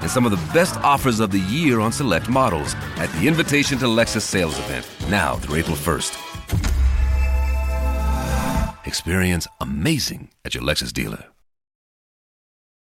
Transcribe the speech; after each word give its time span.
and 0.00 0.10
some 0.10 0.24
of 0.26 0.30
the 0.30 0.52
best 0.52 0.76
offers 0.80 1.20
of 1.20 1.30
the 1.30 1.40
year 1.40 1.80
on 1.80 1.92
select 1.92 2.28
models 2.28 2.74
at 2.96 3.10
the 3.12 3.28
Invitation 3.28 3.78
to 3.78 3.86
Lexus 3.86 4.22
sales 4.22 4.58
event, 4.58 4.88
now 5.08 5.36
through 5.36 5.56
April 5.56 5.76
1st. 5.76 6.16
Experience 8.86 9.46
amazing 9.60 10.30
at 10.44 10.54
your 10.54 10.62
Lexus 10.62 10.92
dealer. 10.92 11.27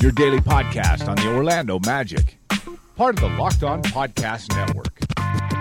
your 0.00 0.12
daily 0.12 0.38
podcast 0.38 1.08
on 1.08 1.16
the 1.16 1.34
Orlando 1.34 1.80
Magic, 1.80 2.38
part 2.94 3.16
of 3.16 3.20
the 3.20 3.36
Locked 3.36 3.64
On 3.64 3.82
Podcast 3.82 4.54
Network. 4.54 4.96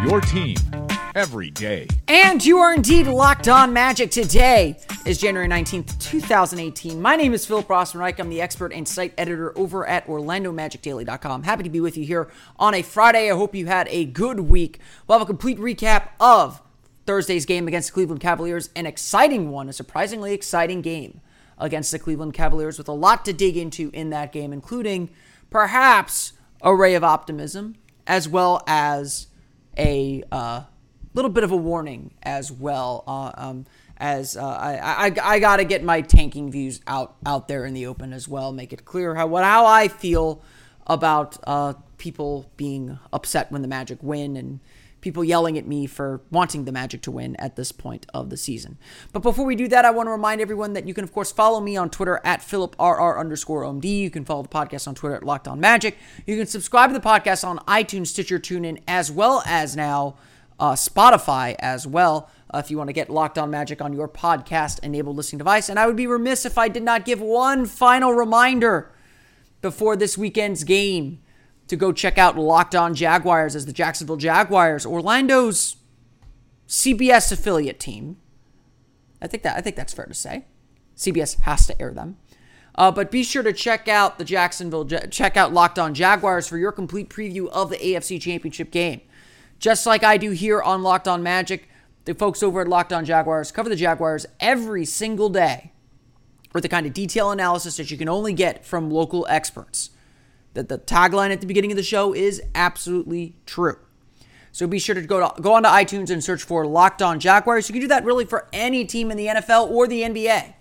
Your 0.07 0.21
team 0.21 0.55
every 1.15 1.49
day. 1.49 1.87
And 2.07 2.45
you 2.45 2.59
are 2.59 2.71
indeed 2.71 3.07
locked 3.07 3.47
on 3.47 3.73
magic. 3.73 4.11
Today 4.11 4.77
is 5.07 5.17
January 5.17 5.47
19th, 5.47 5.99
2018. 5.99 7.01
My 7.01 7.15
name 7.15 7.33
is 7.33 7.47
Philip 7.47 7.67
Rossman-Reich. 7.67 8.19
I'm 8.19 8.29
the 8.29 8.39
expert 8.39 8.71
and 8.73 8.87
site 8.87 9.13
editor 9.17 9.57
over 9.57 9.87
at 9.87 10.05
OrlandoMagicDaily.com. 10.05 11.41
Happy 11.41 11.63
to 11.63 11.69
be 11.71 11.79
with 11.79 11.97
you 11.97 12.05
here 12.05 12.29
on 12.59 12.75
a 12.75 12.83
Friday. 12.83 13.31
I 13.31 13.35
hope 13.35 13.55
you 13.55 13.65
had 13.65 13.87
a 13.89 14.05
good 14.05 14.41
week. 14.41 14.79
We'll 15.07 15.17
have 15.17 15.27
a 15.27 15.29
complete 15.29 15.57
recap 15.57 16.09
of 16.19 16.61
Thursday's 17.07 17.47
game 17.47 17.67
against 17.67 17.87
the 17.89 17.93
Cleveland 17.93 18.21
Cavaliers. 18.21 18.69
An 18.75 18.85
exciting 18.85 19.49
one, 19.49 19.67
a 19.67 19.73
surprisingly 19.73 20.33
exciting 20.33 20.81
game 20.81 21.21
against 21.57 21.91
the 21.91 21.99
Cleveland 21.99 22.33
Cavaliers 22.33 22.77
with 22.77 22.87
a 22.87 22.93
lot 22.93 23.25
to 23.25 23.33
dig 23.33 23.57
into 23.57 23.89
in 23.93 24.09
that 24.11 24.31
game, 24.31 24.53
including 24.53 25.09
perhaps 25.49 26.33
a 26.61 26.75
ray 26.75 26.95
of 26.95 27.03
optimism 27.03 27.75
as 28.05 28.27
well 28.27 28.63
as 28.67 29.27
a 29.77 30.23
uh, 30.31 30.63
little 31.13 31.29
bit 31.29 31.43
of 31.43 31.51
a 31.51 31.57
warning 31.57 32.13
as 32.23 32.51
well. 32.51 33.03
Uh, 33.07 33.31
um, 33.35 33.65
as 33.97 34.37
uh, 34.37 34.45
I, 34.45 35.07
I, 35.07 35.33
I 35.35 35.39
got 35.39 35.57
to 35.57 35.63
get 35.63 35.83
my 35.83 36.01
tanking 36.01 36.51
views 36.51 36.81
out 36.85 37.15
out 37.25 37.47
there 37.47 37.65
in 37.65 37.73
the 37.73 37.87
open 37.87 38.13
as 38.13 38.27
well, 38.27 38.51
make 38.53 38.71
it 38.71 38.85
clear 38.85 39.15
how 39.15 39.27
what 39.27 39.43
how 39.43 39.65
I 39.65 39.87
feel 39.87 40.43
about 40.85 41.37
uh, 41.45 41.73
people 41.97 42.49
being 42.57 42.99
upset 43.11 43.51
when 43.51 43.61
the 43.61 43.67
Magic 43.67 43.97
win 44.01 44.37
and 44.37 44.59
people 45.07 45.23
yelling 45.23 45.57
at 45.57 45.65
me 45.65 45.85
for 45.85 46.21
wanting 46.31 46.65
the 46.65 46.71
Magic 46.73 47.01
to 47.03 47.11
win 47.11 47.37
at 47.37 47.55
this 47.55 47.71
point 47.71 48.05
of 48.13 48.29
the 48.29 48.35
season. 48.35 48.77
But 49.13 49.23
before 49.23 49.45
we 49.45 49.55
do 49.55 49.69
that, 49.69 49.85
I 49.85 49.89
want 49.89 50.07
to 50.07 50.11
remind 50.11 50.41
everyone 50.41 50.73
that 50.73 50.85
you 50.85 50.93
can, 50.93 51.05
of 51.05 51.13
course, 51.13 51.31
follow 51.31 51.61
me 51.61 51.77
on 51.77 51.89
Twitter 51.89 52.19
at 52.25 52.41
PhilipRR 52.41 53.17
underscore 53.17 53.63
OMD. 53.63 53.85
You 53.85 54.09
can 54.09 54.25
follow 54.25 54.43
the 54.43 54.49
podcast 54.49 54.85
on 54.85 54.95
Twitter 54.95 55.15
at 55.15 55.23
Locked 55.23 55.47
On 55.47 55.61
Magic. 55.61 55.97
You 56.25 56.35
can 56.35 56.45
subscribe 56.45 56.89
to 56.89 56.93
the 56.93 56.99
podcast 56.99 57.47
on 57.47 57.59
iTunes, 57.59 58.07
Stitcher, 58.07 58.37
TuneIn, 58.37 58.81
as 58.85 59.09
well 59.09 59.43
as 59.45 59.77
now 59.77 60.17
uh, 60.59 60.73
Spotify 60.73 61.55
as 61.59 61.87
well. 61.87 62.29
Uh, 62.53 62.57
if 62.57 62.69
you 62.69 62.77
want 62.77 62.89
to 62.89 62.93
get 62.93 63.09
Locked 63.09 63.37
On 63.37 63.49
Magic 63.49 63.81
on 63.81 63.93
your 63.93 64.09
podcast 64.09 64.79
enabled 64.83 65.15
listening 65.15 65.37
device. 65.37 65.69
And 65.69 65.79
I 65.79 65.87
would 65.87 65.95
be 65.95 66.05
remiss 66.05 66.45
if 66.45 66.57
I 66.57 66.67
did 66.67 66.83
not 66.83 67.05
give 67.05 67.21
one 67.21 67.65
final 67.65 68.13
reminder 68.13 68.91
before 69.61 69.95
this 69.95 70.17
weekend's 70.17 70.65
game 70.65 71.19
to 71.67 71.75
go 71.75 71.91
check 71.91 72.17
out 72.17 72.37
Locked 72.37 72.75
On 72.75 72.93
Jaguars 72.93 73.55
as 73.55 73.65
the 73.65 73.73
Jacksonville 73.73 74.17
Jaguars, 74.17 74.85
Orlando's 74.85 75.77
CBS 76.67 77.31
affiliate 77.31 77.79
team. 77.79 78.17
I 79.21 79.27
think 79.27 79.43
that 79.43 79.57
I 79.57 79.61
think 79.61 79.75
that's 79.75 79.93
fair 79.93 80.05
to 80.05 80.13
say. 80.13 80.45
CBS 80.95 81.39
has 81.41 81.67
to 81.67 81.81
air 81.81 81.93
them. 81.93 82.17
Uh, 82.75 82.91
but 82.91 83.09
be 83.09 83.23
sure 83.23 83.41
to 83.41 83.53
check 83.53 83.87
out 83.87 84.19
the 84.19 84.25
Jacksonville, 84.25 84.85
check 84.85 85.35
out 85.35 85.51
Locked 85.51 85.79
On 85.79 85.93
Jaguars 85.95 86.47
for 86.47 86.57
your 86.57 86.71
complete 86.71 87.09
preview 87.09 87.47
of 87.49 87.69
the 87.69 87.77
AFC 87.77 88.21
Championship 88.21 88.69
game. 88.69 89.01
Just 89.57 89.87
like 89.87 90.03
I 90.03 90.17
do 90.17 90.31
here 90.31 90.61
on 90.61 90.83
Locked 90.83 91.07
On 91.07 91.23
Magic, 91.23 91.67
the 92.05 92.13
folks 92.13 92.43
over 92.43 92.61
at 92.61 92.67
Locked 92.67 92.93
On 92.93 93.03
Jaguars 93.03 93.51
cover 93.51 93.67
the 93.67 93.75
Jaguars 93.75 94.27
every 94.39 94.85
single 94.85 95.29
day 95.29 95.71
with 96.53 96.61
the 96.61 96.69
kind 96.69 96.85
of 96.85 96.93
detail 96.93 97.31
analysis 97.31 97.77
that 97.77 97.89
you 97.89 97.97
can 97.97 98.07
only 98.07 98.33
get 98.33 98.63
from 98.63 98.91
local 98.91 99.25
experts 99.27 99.89
that 100.57 100.69
the 100.69 100.79
tagline 100.79 101.31
at 101.31 101.39
the 101.39 101.45
beginning 101.47 101.71
of 101.71 101.77
the 101.77 101.83
show 101.83 102.13
is 102.13 102.41
absolutely 102.55 103.35
true. 103.45 103.77
So 104.51 104.65
be 104.65 104.79
sure 104.79 104.95
to 104.95 105.01
go 105.03 105.29
to, 105.29 105.41
go 105.41 105.53
onto 105.53 105.69
iTunes 105.69 106.09
and 106.09 106.23
search 106.23 106.41
for 106.41 106.65
Locked 106.65 107.03
On 107.03 107.19
Jaguars. 107.19 107.69
You 107.69 107.73
can 107.73 107.81
do 107.81 107.87
that 107.89 108.03
really 108.03 108.25
for 108.25 108.47
any 108.51 108.83
team 108.83 109.11
in 109.11 109.17
the 109.17 109.27
NFL 109.27 109.69
or 109.69 109.87
the 109.87 110.01
NBA. 110.01 110.55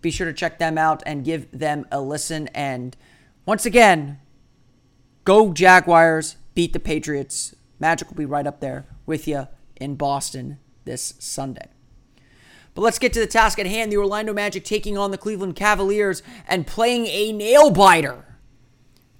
Be 0.00 0.10
sure 0.12 0.28
to 0.28 0.32
check 0.32 0.60
them 0.60 0.78
out 0.78 1.02
and 1.04 1.24
give 1.24 1.50
them 1.50 1.84
a 1.90 2.00
listen. 2.00 2.46
And 2.54 2.96
once 3.44 3.66
again, 3.66 4.20
go 5.24 5.52
Jaguars, 5.52 6.36
beat 6.54 6.72
the 6.72 6.78
Patriots. 6.78 7.56
Magic 7.80 8.08
will 8.08 8.16
be 8.16 8.24
right 8.24 8.46
up 8.46 8.60
there 8.60 8.86
with 9.04 9.26
you 9.26 9.48
in 9.74 9.96
Boston 9.96 10.58
this 10.84 11.14
Sunday. 11.18 11.66
But 12.72 12.82
let's 12.82 13.00
get 13.00 13.12
to 13.14 13.20
the 13.20 13.26
task 13.26 13.58
at 13.58 13.66
hand. 13.66 13.90
The 13.90 13.96
Orlando 13.96 14.32
Magic 14.32 14.64
taking 14.64 14.96
on 14.96 15.10
the 15.10 15.18
Cleveland 15.18 15.56
Cavaliers 15.56 16.22
and 16.46 16.68
playing 16.68 17.06
a 17.06 17.32
nail 17.32 17.72
biter. 17.72 18.27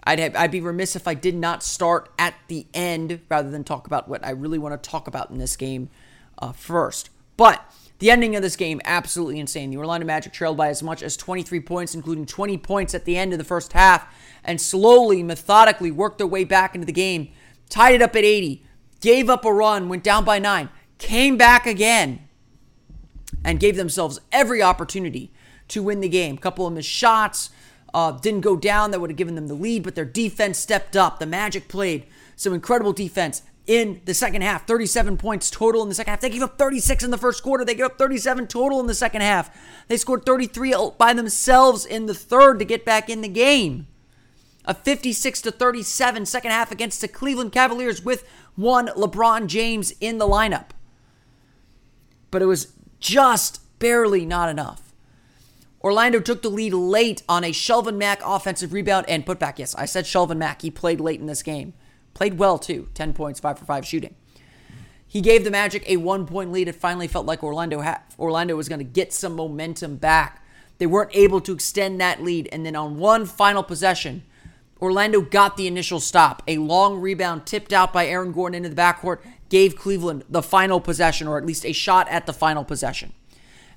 I'd 0.09 0.21
have, 0.21 0.37
I'd 0.37 0.51
be 0.51 0.63
remiss 0.63 0.97
if 0.97 1.07
I 1.07 1.13
did 1.13 1.35
not 1.35 1.63
start 1.63 2.09
at 2.19 2.35
the 2.49 2.67
end 2.73 3.21
rather 3.29 3.51
than 3.51 3.63
talk 3.63 3.87
about 3.87 4.09
what 4.09 4.25
I 4.25 4.31
really 4.31 4.57
want 4.57 4.83
to 4.83 4.91
talk 4.91 5.07
about 5.07 5.29
in 5.29 5.37
this 5.37 5.55
game 5.55 5.91
uh, 6.39 6.53
first. 6.53 7.11
But 7.37 7.63
the 7.99 8.11
ending 8.11 8.35
of 8.35 8.41
this 8.41 8.57
game 8.57 8.81
absolutely 8.87 9.39
insane. 9.39 9.69
The 9.69 9.77
Orlando 9.77 10.07
Magic 10.07 10.33
trailed 10.33 10.57
by 10.57 10.69
as 10.69 10.83
much 10.83 11.03
as 11.03 11.15
23 11.15 11.61
points, 11.61 11.95
including 11.95 12.25
20 12.25 12.57
points 12.57 12.95
at 12.95 13.05
the 13.05 13.19
end 13.19 13.35
of 13.35 13.39
the 13.39 13.45
first 13.45 13.75
half, 13.75 14.11
and 14.43 14.59
slowly, 14.59 15.23
methodically 15.23 15.91
worked 15.91 16.17
their 16.17 16.27
way 16.27 16.43
back 16.43 16.75
into 16.75 16.87
the 16.87 16.93
game. 16.93 17.29
Tied 17.69 17.97
it 17.97 18.01
up 18.01 18.17
at 18.17 18.25
80, 18.25 18.65
gave 19.03 19.29
up 19.29 19.45
a 19.45 19.53
run, 19.53 19.91
went 19.91 20.05
down 20.05 20.25
by 20.25 20.39
nine, 20.39 20.71
came 20.97 21.37
back 21.37 21.67
again, 21.67 22.27
and 23.45 23.61
gave 23.61 23.77
themselves 23.77 24.23
every 24.33 24.63
opportunity 24.63 25.35
to 25.69 25.83
win 25.83 26.01
the 26.01 26.09
game. 26.09 26.37
A 26.37 26.41
couple 26.41 26.67
of 26.67 26.73
missed 26.73 26.89
shots 26.89 27.51
uh, 27.95 28.13
didn't 28.13 28.43
go 28.43 28.57
down. 28.57 28.91
That 28.91 29.01
would 29.01 29.11
have 29.11 29.17
given 29.17 29.35
them 29.35 29.49
the 29.49 29.55
lead, 29.55 29.83
but 29.83 29.95
their 29.95 30.05
defense 30.05 30.59
stepped 30.59 30.97
up. 30.97 31.19
The 31.19 31.27
Magic 31.27 31.69
played 31.69 32.07
some 32.37 32.53
incredible 32.53 32.93
defense 32.93 33.43
in 33.67 34.01
the 34.07 34.15
second 34.15 34.43
half. 34.43 34.67
37 34.67 35.17
points 35.19 35.51
total 35.51 35.83
in 35.83 35.89
the 35.89 35.95
second 35.95 36.13
half. 36.13 36.21
They 36.21 36.31
gave 36.31 36.43
up 36.43 36.59
36 36.59 37.05
in 37.05 37.11
the 37.11 37.19
first 37.19 37.43
quarter. 37.43 37.65
They 37.65 37.75
gave 37.75 37.87
up 37.87 37.99
37 37.99 38.47
total 38.47 38.81
in 38.81 38.87
the 38.87 38.95
second 38.95 39.21
half. 39.21 39.57
They 39.89 39.97
scored 39.97 40.25
33 40.25 40.75
by 40.97 41.13
themselves 41.13 41.85
in 41.85 42.07
the 42.07 42.15
third 42.15 42.59
to 42.59 42.65
get 42.65 42.85
back 42.85 43.09
in 43.09 43.21
the 43.21 43.29
game. 43.29 43.87
A 44.65 44.75
56 44.75 45.43
to 45.43 45.51
37 45.51 46.27
second 46.27 46.51
half 46.51 46.73
against 46.73 47.01
the 47.01 47.09
Cleveland 47.09 47.53
Cavaliers 47.53 48.05
with 48.05 48.29
one 48.57 48.89
LeBron 48.89 49.47
James 49.47 49.93
in 50.01 50.19
the 50.19 50.27
lineup. 50.27 50.71
But 52.31 52.43
it 52.43 52.47
was 52.47 52.73
just 53.01 53.61
barely 53.79 54.27
not 54.27 54.49
enough. 54.49 54.88
Orlando 55.83 56.19
took 56.19 56.43
the 56.43 56.49
lead 56.49 56.75
late 56.75 57.23
on 57.29 57.45
a 57.45 57.53
Shelvin 57.53 57.97
Mack 57.97 58.21
offensive 58.25 58.73
rebound 58.73 59.07
and 59.09 59.25
putback. 59.25 59.59
Yes, 59.59 59.75
I 59.77 59.85
said 59.85 60.05
Shelvin 60.05 60.37
Mack. 60.37 60.63
He 60.63 60.71
played 60.71 61.01
late 61.01 61.21
in 61.21 61.27
this 61.27 61.43
game. 61.43 61.73
Played 62.15 62.39
well, 62.39 62.59
too. 62.59 62.89
10 62.95 63.13
points, 63.13 63.39
5 63.39 63.61
for 63.61 63.65
5 63.65 63.87
shooting. 63.87 64.17
He 65.07 65.21
gave 65.21 65.45
the 65.45 65.51
Magic 65.51 65.89
a 65.89 65.97
one 65.97 66.27
point 66.27 66.51
lead. 66.51 66.69
It 66.69 66.75
finally 66.75 67.07
felt 67.07 67.27
like 67.27 67.45
Orlando, 67.45 67.81
ha- 67.81 68.03
Orlando 68.19 68.57
was 68.57 68.69
going 68.69 68.81
to 68.81 68.85
get 68.85 69.13
some 69.13 69.37
momentum 69.37 69.97
back. 69.97 70.45
They 70.79 70.87
weren't 70.87 71.15
able 71.15 71.41
to 71.43 71.53
extend 71.53 72.01
that 72.01 72.23
lead. 72.23 72.49
And 72.51 72.67
then 72.67 72.75
on 72.75 72.99
one 72.99 73.25
final 73.25 73.63
possession, 73.63 74.25
Orlando 74.83 75.21
got 75.21 75.57
the 75.57 75.69
initial 75.69 76.01
stop. 76.01 76.43
A 76.49 76.59
long 76.59 77.01
rebound 77.01 77.47
tipped 77.47 77.73
out 77.73 77.93
by 77.93 78.07
Aaron 78.07 78.33
Gordon 78.33 78.57
into 78.57 78.69
the 78.69 78.81
backcourt 78.81 79.21
gave 79.49 79.77
Cleveland 79.77 80.25
the 80.29 80.43
final 80.43 80.81
possession, 80.81 81.27
or 81.27 81.39
at 81.39 81.47
least 81.47 81.65
a 81.65 81.73
shot 81.73 82.09
at 82.09 82.27
the 82.27 82.33
final 82.33 82.65
possession 82.65 83.13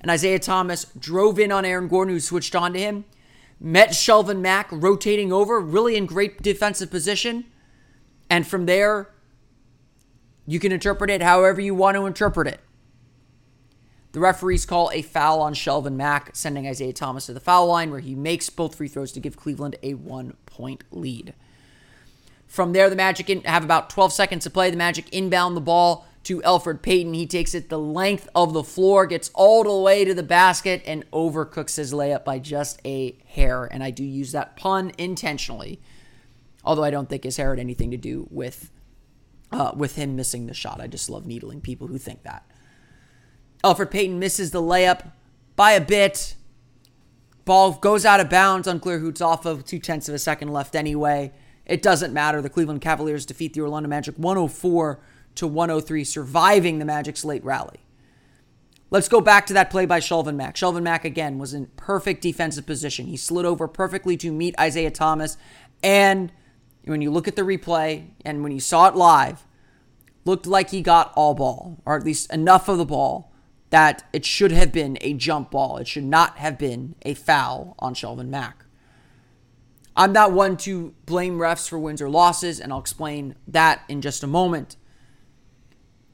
and 0.01 0.09
Isaiah 0.09 0.39
Thomas 0.39 0.85
drove 0.97 1.39
in 1.39 1.51
on 1.51 1.63
Aaron 1.63 1.87
Gordon, 1.87 2.13
who 2.13 2.19
switched 2.19 2.55
on 2.55 2.73
to 2.73 2.79
him. 2.79 3.05
Met 3.59 3.89
Shelvin 3.89 4.41
Mack 4.41 4.67
rotating 4.71 5.31
over, 5.31 5.59
really 5.59 5.95
in 5.95 6.07
great 6.07 6.41
defensive 6.41 6.89
position. 6.89 7.45
And 8.29 8.45
from 8.45 8.65
there, 8.65 9.13
you 10.47 10.59
can 10.59 10.71
interpret 10.71 11.11
it 11.11 11.21
however 11.21 11.61
you 11.61 11.75
want 11.75 11.95
to 11.95 12.07
interpret 12.07 12.47
it. 12.47 12.59
The 14.13 14.19
referees 14.19 14.65
call 14.65 14.89
a 14.91 15.03
foul 15.03 15.39
on 15.39 15.53
Shelvin 15.53 15.93
Mack, 15.93 16.35
sending 16.35 16.67
Isaiah 16.67 16.91
Thomas 16.91 17.27
to 17.27 17.33
the 17.33 17.39
foul 17.39 17.67
line, 17.67 17.91
where 17.91 17.99
he 17.99 18.15
makes 18.15 18.49
both 18.49 18.75
free 18.75 18.87
throws 18.87 19.11
to 19.13 19.19
give 19.19 19.37
Cleveland 19.37 19.75
a 19.83 19.93
one 19.93 20.35
point 20.47 20.83
lead. 20.91 21.33
From 22.47 22.73
there, 22.73 22.89
the 22.89 22.95
Magic 22.97 23.29
have 23.45 23.63
about 23.63 23.89
12 23.89 24.11
seconds 24.11 24.43
to 24.43 24.49
play. 24.49 24.69
The 24.71 24.75
Magic 24.75 25.07
inbound 25.13 25.55
the 25.55 25.61
ball 25.61 26.07
to 26.23 26.41
Elfrid 26.41 26.81
Payton. 26.81 27.13
He 27.13 27.25
takes 27.25 27.53
it 27.53 27.69
the 27.69 27.79
length 27.79 28.27
of 28.35 28.53
the 28.53 28.63
floor, 28.63 29.05
gets 29.05 29.31
all 29.33 29.63
the 29.63 29.83
way 29.83 30.05
to 30.05 30.13
the 30.13 30.23
basket, 30.23 30.81
and 30.85 31.09
overcooks 31.11 31.77
his 31.77 31.93
layup 31.93 32.23
by 32.23 32.39
just 32.39 32.79
a 32.85 33.17
hair. 33.25 33.65
And 33.65 33.83
I 33.83 33.91
do 33.91 34.03
use 34.03 34.31
that 34.31 34.55
pun 34.55 34.91
intentionally, 34.97 35.81
although 36.63 36.83
I 36.83 36.91
don't 36.91 37.09
think 37.09 37.23
his 37.23 37.37
hair 37.37 37.49
had 37.51 37.59
anything 37.59 37.91
to 37.91 37.97
do 37.97 38.27
with 38.29 38.71
uh, 39.51 39.71
with 39.75 39.95
him 39.95 40.15
missing 40.15 40.47
the 40.47 40.53
shot. 40.53 40.79
I 40.79 40.87
just 40.87 41.09
love 41.09 41.25
needling 41.25 41.61
people 41.61 41.87
who 41.87 41.97
think 41.97 42.23
that. 42.23 42.45
Elfrid 43.63 43.91
Payton 43.91 44.17
misses 44.17 44.51
the 44.51 44.61
layup 44.61 45.11
by 45.55 45.71
a 45.71 45.81
bit. 45.81 46.35
Ball 47.45 47.73
goes 47.73 48.05
out 48.05 48.19
of 48.19 48.29
bounds. 48.29 48.67
Unclear 48.67 48.99
who's 48.99 49.21
off 49.21 49.45
of 49.45 49.65
two 49.65 49.79
tenths 49.79 50.07
of 50.07 50.15
a 50.15 50.19
second 50.19 50.49
left 50.49 50.75
anyway. 50.75 51.31
It 51.65 51.81
doesn't 51.81 52.13
matter. 52.13 52.41
The 52.41 52.49
Cleveland 52.49 52.81
Cavaliers 52.81 53.25
defeat 53.25 53.53
the 53.53 53.61
Orlando 53.61 53.89
Magic 53.89 54.15
104 54.17 54.99
to 55.35 55.47
103, 55.47 56.03
surviving 56.03 56.79
the 56.79 56.85
Magic's 56.85 57.25
late 57.25 57.43
rally. 57.43 57.79
Let's 58.89 59.07
go 59.07 59.21
back 59.21 59.45
to 59.45 59.53
that 59.53 59.69
play 59.69 59.85
by 59.85 60.01
Shelvin 60.01 60.35
Mack. 60.35 60.55
Shelvin 60.55 60.83
Mack, 60.83 61.05
again, 61.05 61.39
was 61.39 61.53
in 61.53 61.67
perfect 61.77 62.21
defensive 62.21 62.65
position. 62.65 63.07
He 63.07 63.15
slid 63.15 63.45
over 63.45 63.67
perfectly 63.67 64.17
to 64.17 64.31
meet 64.31 64.53
Isaiah 64.59 64.91
Thomas. 64.91 65.37
And 65.81 66.31
when 66.83 67.01
you 67.01 67.09
look 67.09 67.27
at 67.27 67.37
the 67.37 67.43
replay 67.43 68.09
and 68.25 68.43
when 68.43 68.51
you 68.51 68.59
saw 68.59 68.87
it 68.87 68.95
live, 68.95 69.45
looked 70.25 70.45
like 70.45 70.71
he 70.71 70.81
got 70.81 71.13
all 71.15 71.33
ball, 71.33 71.81
or 71.85 71.95
at 71.95 72.03
least 72.03 72.31
enough 72.33 72.67
of 72.67 72.77
the 72.77 72.85
ball 72.85 73.31
that 73.69 74.03
it 74.11 74.25
should 74.25 74.51
have 74.51 74.73
been 74.73 74.97
a 74.99 75.13
jump 75.13 75.51
ball. 75.51 75.77
It 75.77 75.87
should 75.87 76.03
not 76.03 76.37
have 76.37 76.57
been 76.57 76.95
a 77.03 77.13
foul 77.13 77.75
on 77.79 77.93
Shelvin 77.93 78.27
Mack. 78.27 78.65
I'm 79.95 80.11
not 80.11 80.33
one 80.33 80.57
to 80.57 80.93
blame 81.05 81.37
refs 81.37 81.67
for 81.67 81.79
wins 81.79 82.01
or 82.01 82.09
losses, 82.09 82.59
and 82.59 82.71
I'll 82.71 82.79
explain 82.79 83.35
that 83.47 83.83
in 83.87 84.01
just 84.01 84.23
a 84.23 84.27
moment. 84.27 84.75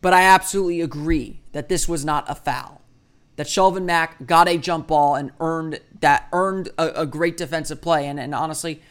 But 0.02 0.14
I 0.14 0.22
absolutely 0.24 0.82
agree 0.82 1.42
that 1.52 1.70
this 1.70 1.88
was 1.88 2.06
not 2.06 2.30
a 2.30 2.36
foul. 2.36 2.82
That 3.36 3.48
Shelvin 3.48 3.84
Mack 3.84 4.26
got 4.26 4.48
a 4.48 4.58
jump 4.58 4.88
ball 4.88 5.16
and 5.16 5.32
earned 5.40 5.80
that 6.00 6.28
earned 6.32 6.70
a, 6.78 7.02
a 7.02 7.06
great 7.06 7.38
defensive 7.38 7.82
play. 7.82 8.08
And, 8.08 8.20
and 8.20 8.34
honestly, 8.34 8.82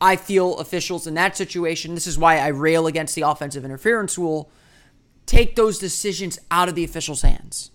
I 0.00 0.16
feel 0.16 0.58
officials 0.58 1.06
in 1.06 1.14
that 1.14 1.36
situation, 1.36 1.94
this 1.94 2.06
is 2.06 2.18
why 2.18 2.38
I 2.38 2.48
rail 2.48 2.86
against 2.86 3.14
the 3.14 3.22
offensive 3.22 3.64
interference 3.64 4.18
rule, 4.18 4.50
take 5.24 5.56
those 5.56 5.78
decisions 5.78 6.38
out 6.50 6.68
of 6.68 6.74
the 6.74 6.84
officials' 6.84 7.22
hands. 7.22 7.70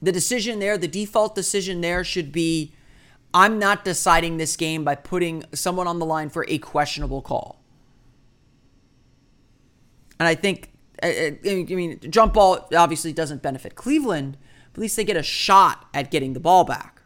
The 0.00 0.12
decision 0.12 0.58
there, 0.58 0.78
the 0.78 0.88
default 0.88 1.34
decision 1.34 1.80
there 1.80 2.04
should 2.04 2.30
be 2.30 2.72
I'm 3.34 3.58
not 3.58 3.84
deciding 3.84 4.36
this 4.36 4.56
game 4.56 4.84
by 4.84 4.94
putting 4.94 5.42
someone 5.52 5.88
on 5.88 5.98
the 5.98 6.06
line 6.06 6.30
for 6.30 6.46
a 6.48 6.58
questionable 6.58 7.20
call. 7.20 7.60
And 10.20 10.28
I 10.28 10.36
think, 10.36 10.70
I 11.04 11.74
mean, 11.74 12.00
jump 12.10 12.34
ball 12.34 12.68
obviously 12.74 13.12
doesn't 13.12 13.42
benefit 13.42 13.74
Cleveland, 13.74 14.36
but 14.72 14.78
at 14.78 14.82
least 14.82 14.96
they 14.96 15.04
get 15.04 15.16
a 15.16 15.22
shot 15.22 15.86
at 15.92 16.10
getting 16.10 16.32
the 16.32 16.40
ball 16.40 16.64
back. 16.64 17.02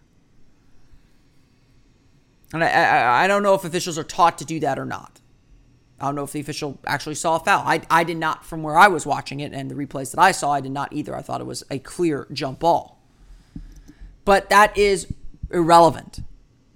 And 2.52 2.64
I, 2.64 2.68
I, 2.68 3.24
I 3.24 3.26
don't 3.26 3.42
know 3.42 3.54
if 3.54 3.64
officials 3.64 3.98
are 3.98 4.04
taught 4.04 4.38
to 4.38 4.44
do 4.44 4.60
that 4.60 4.78
or 4.78 4.84
not. 4.84 5.20
I 6.00 6.06
don't 6.06 6.14
know 6.14 6.22
if 6.22 6.32
the 6.32 6.40
official 6.40 6.78
actually 6.86 7.16
saw 7.16 7.36
a 7.36 7.40
foul. 7.40 7.64
I, 7.66 7.82
I 7.90 8.04
did 8.04 8.18
not, 8.18 8.44
from 8.44 8.62
where 8.62 8.78
I 8.78 8.86
was 8.86 9.04
watching 9.04 9.40
it 9.40 9.52
and 9.52 9.70
the 9.70 9.74
replays 9.74 10.12
that 10.12 10.20
I 10.20 10.30
saw, 10.30 10.52
I 10.52 10.60
did 10.60 10.72
not 10.72 10.92
either. 10.92 11.14
I 11.14 11.22
thought 11.22 11.40
it 11.40 11.46
was 11.46 11.64
a 11.70 11.80
clear 11.80 12.26
jump 12.32 12.60
ball. 12.60 13.02
But 14.24 14.48
that 14.50 14.76
is 14.78 15.12
irrelevant 15.50 16.20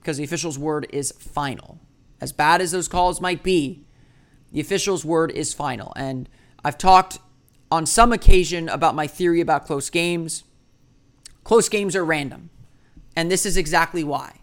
because 0.01 0.17
the 0.17 0.25
official's 0.25 0.59
word 0.59 0.89
is 0.93 1.13
final. 1.13 1.79
As 2.21 2.33
bad 2.33 2.61
as 2.61 2.73
those 2.73 2.89
calls 2.89 3.21
might 3.21 3.43
be, 3.43 3.85
the 4.51 4.61
official's 4.61 5.05
word 5.05 5.31
is 5.31 5.55
final. 5.55 5.93
And 5.95 6.29
I've 6.65 6.79
talked 6.79 7.19
on 7.71 7.87
some 7.87 8.13
occasion 8.13 8.69
about 8.69 8.95
my 8.95 9.07
theory 9.07 9.41
about 9.41 9.67
close 9.67 9.91
games. 9.91 10.45
Close 11.45 11.69
games 11.69 11.97
are 11.97 12.05
random. 12.05 12.51
And 13.17 13.31
this 13.31 13.45
is 13.45 13.57
exactly 13.57 14.05
why. 14.05 14.41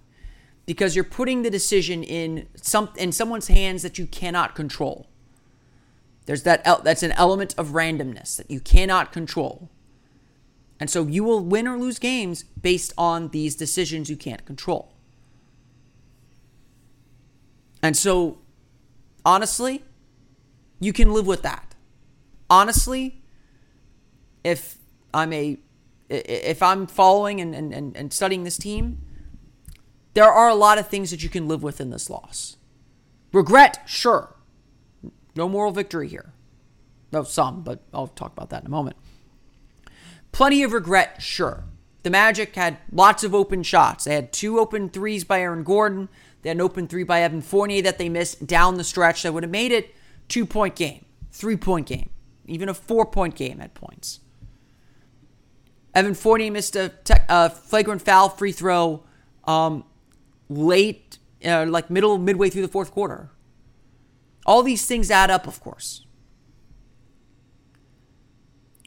Because 0.66 0.96
you're 0.96 1.06
putting 1.06 1.42
the 1.42 1.50
decision 1.50 2.04
in 2.04 2.48
some 2.56 2.90
in 2.98 3.12
someone's 3.12 3.48
hands 3.48 3.82
that 3.82 3.98
you 3.98 4.06
cannot 4.06 4.56
control. 4.56 5.08
There's 6.26 6.44
that 6.44 6.64
that's 6.84 7.02
an 7.02 7.14
element 7.14 7.56
of 7.58 7.70
randomness 7.70 8.38
that 8.38 8.52
you 8.52 8.60
cannot 8.60 9.12
control. 9.12 9.70
And 10.80 10.90
so 10.90 11.06
you 11.06 11.24
will 11.24 11.44
win 11.44 11.68
or 11.68 11.78
lose 11.78 12.00
games 12.00 12.44
based 12.44 12.94
on 12.98 13.30
these 13.30 13.56
decisions 13.56 14.10
you 14.10 14.16
can't 14.16 14.46
control. 14.46 14.94
And 17.82 17.98
so, 17.98 18.40
honestly, 19.26 19.84
you 20.80 20.94
can 20.94 21.14
live 21.14 21.28
with 21.28 21.42
that. 21.44 21.69
Honestly, 22.50 23.22
if 24.44 24.78
I'm 25.14 25.34
a 25.34 25.58
if 26.10 26.64
I'm 26.64 26.88
following 26.88 27.40
and, 27.40 27.54
and, 27.54 27.96
and 27.96 28.12
studying 28.12 28.44
this 28.44 28.58
team, 28.58 29.06
there 30.16 30.32
are 30.32 30.50
a 30.50 30.56
lot 30.56 30.80
of 30.80 30.88
things 30.88 31.12
that 31.12 31.22
you 31.22 31.30
can 31.30 31.48
live 31.48 31.62
with 31.62 31.80
in 31.80 31.92
this 31.92 32.10
loss. 32.10 32.58
Regret, 33.32 33.84
sure. 33.86 34.36
No 35.36 35.48
moral 35.48 35.72
victory 35.72 36.08
here. 36.08 36.34
No, 37.12 37.24
some, 37.24 37.62
but 37.62 37.84
I'll 37.94 38.08
talk 38.08 38.34
about 38.34 38.50
that 38.50 38.62
in 38.64 38.68
a 38.68 38.72
moment. 38.72 38.98
Plenty 40.32 40.64
of 40.64 40.74
regret, 40.74 41.22
sure. 41.22 41.66
The 42.04 42.10
Magic 42.10 42.56
had 42.56 42.78
lots 42.92 43.24
of 43.24 43.36
open 43.36 43.62
shots. 43.62 44.06
They 44.06 44.16
had 44.16 44.32
two 44.32 44.60
open 44.60 44.90
threes 44.90 45.24
by 45.24 45.42
Aaron 45.42 45.64
Gordon. 45.64 46.10
They 46.42 46.50
had 46.50 46.58
an 46.58 46.62
open 46.62 46.88
three 46.88 47.04
by 47.04 47.22
Evan 47.22 47.42
Fournier 47.42 47.82
that 47.82 47.98
they 47.98 48.10
missed 48.10 48.48
down 48.48 48.78
the 48.78 48.84
stretch 48.84 49.24
that 49.24 49.34
would 49.34 49.44
have 49.44 49.52
made 49.52 49.72
it 49.72 49.94
two 50.28 50.46
point 50.46 50.76
game, 50.76 51.06
three 51.32 51.58
point 51.58 51.88
game, 51.88 52.10
even 52.50 52.70
a 52.70 52.74
four 52.74 53.06
point 53.06 53.36
game 53.36 53.62
at 53.62 53.74
points. 53.74 54.20
Evan 55.94 56.14
Fournier 56.14 56.52
missed 56.52 56.76
a, 56.76 56.90
te- 56.90 57.14
a 57.28 57.50
flagrant 57.50 58.02
foul 58.02 58.30
free 58.30 58.52
throw 58.52 59.04
um, 59.46 59.84
late, 60.48 61.18
uh, 61.44 61.66
like 61.68 61.90
middle, 61.90 62.18
midway 62.18 62.50
through 62.50 62.62
the 62.62 62.68
fourth 62.68 62.92
quarter. 62.92 63.32
All 64.46 64.64
these 64.64 64.86
things 64.86 65.10
add 65.10 65.32
up, 65.32 65.48
of 65.48 65.60
course. 65.60 66.06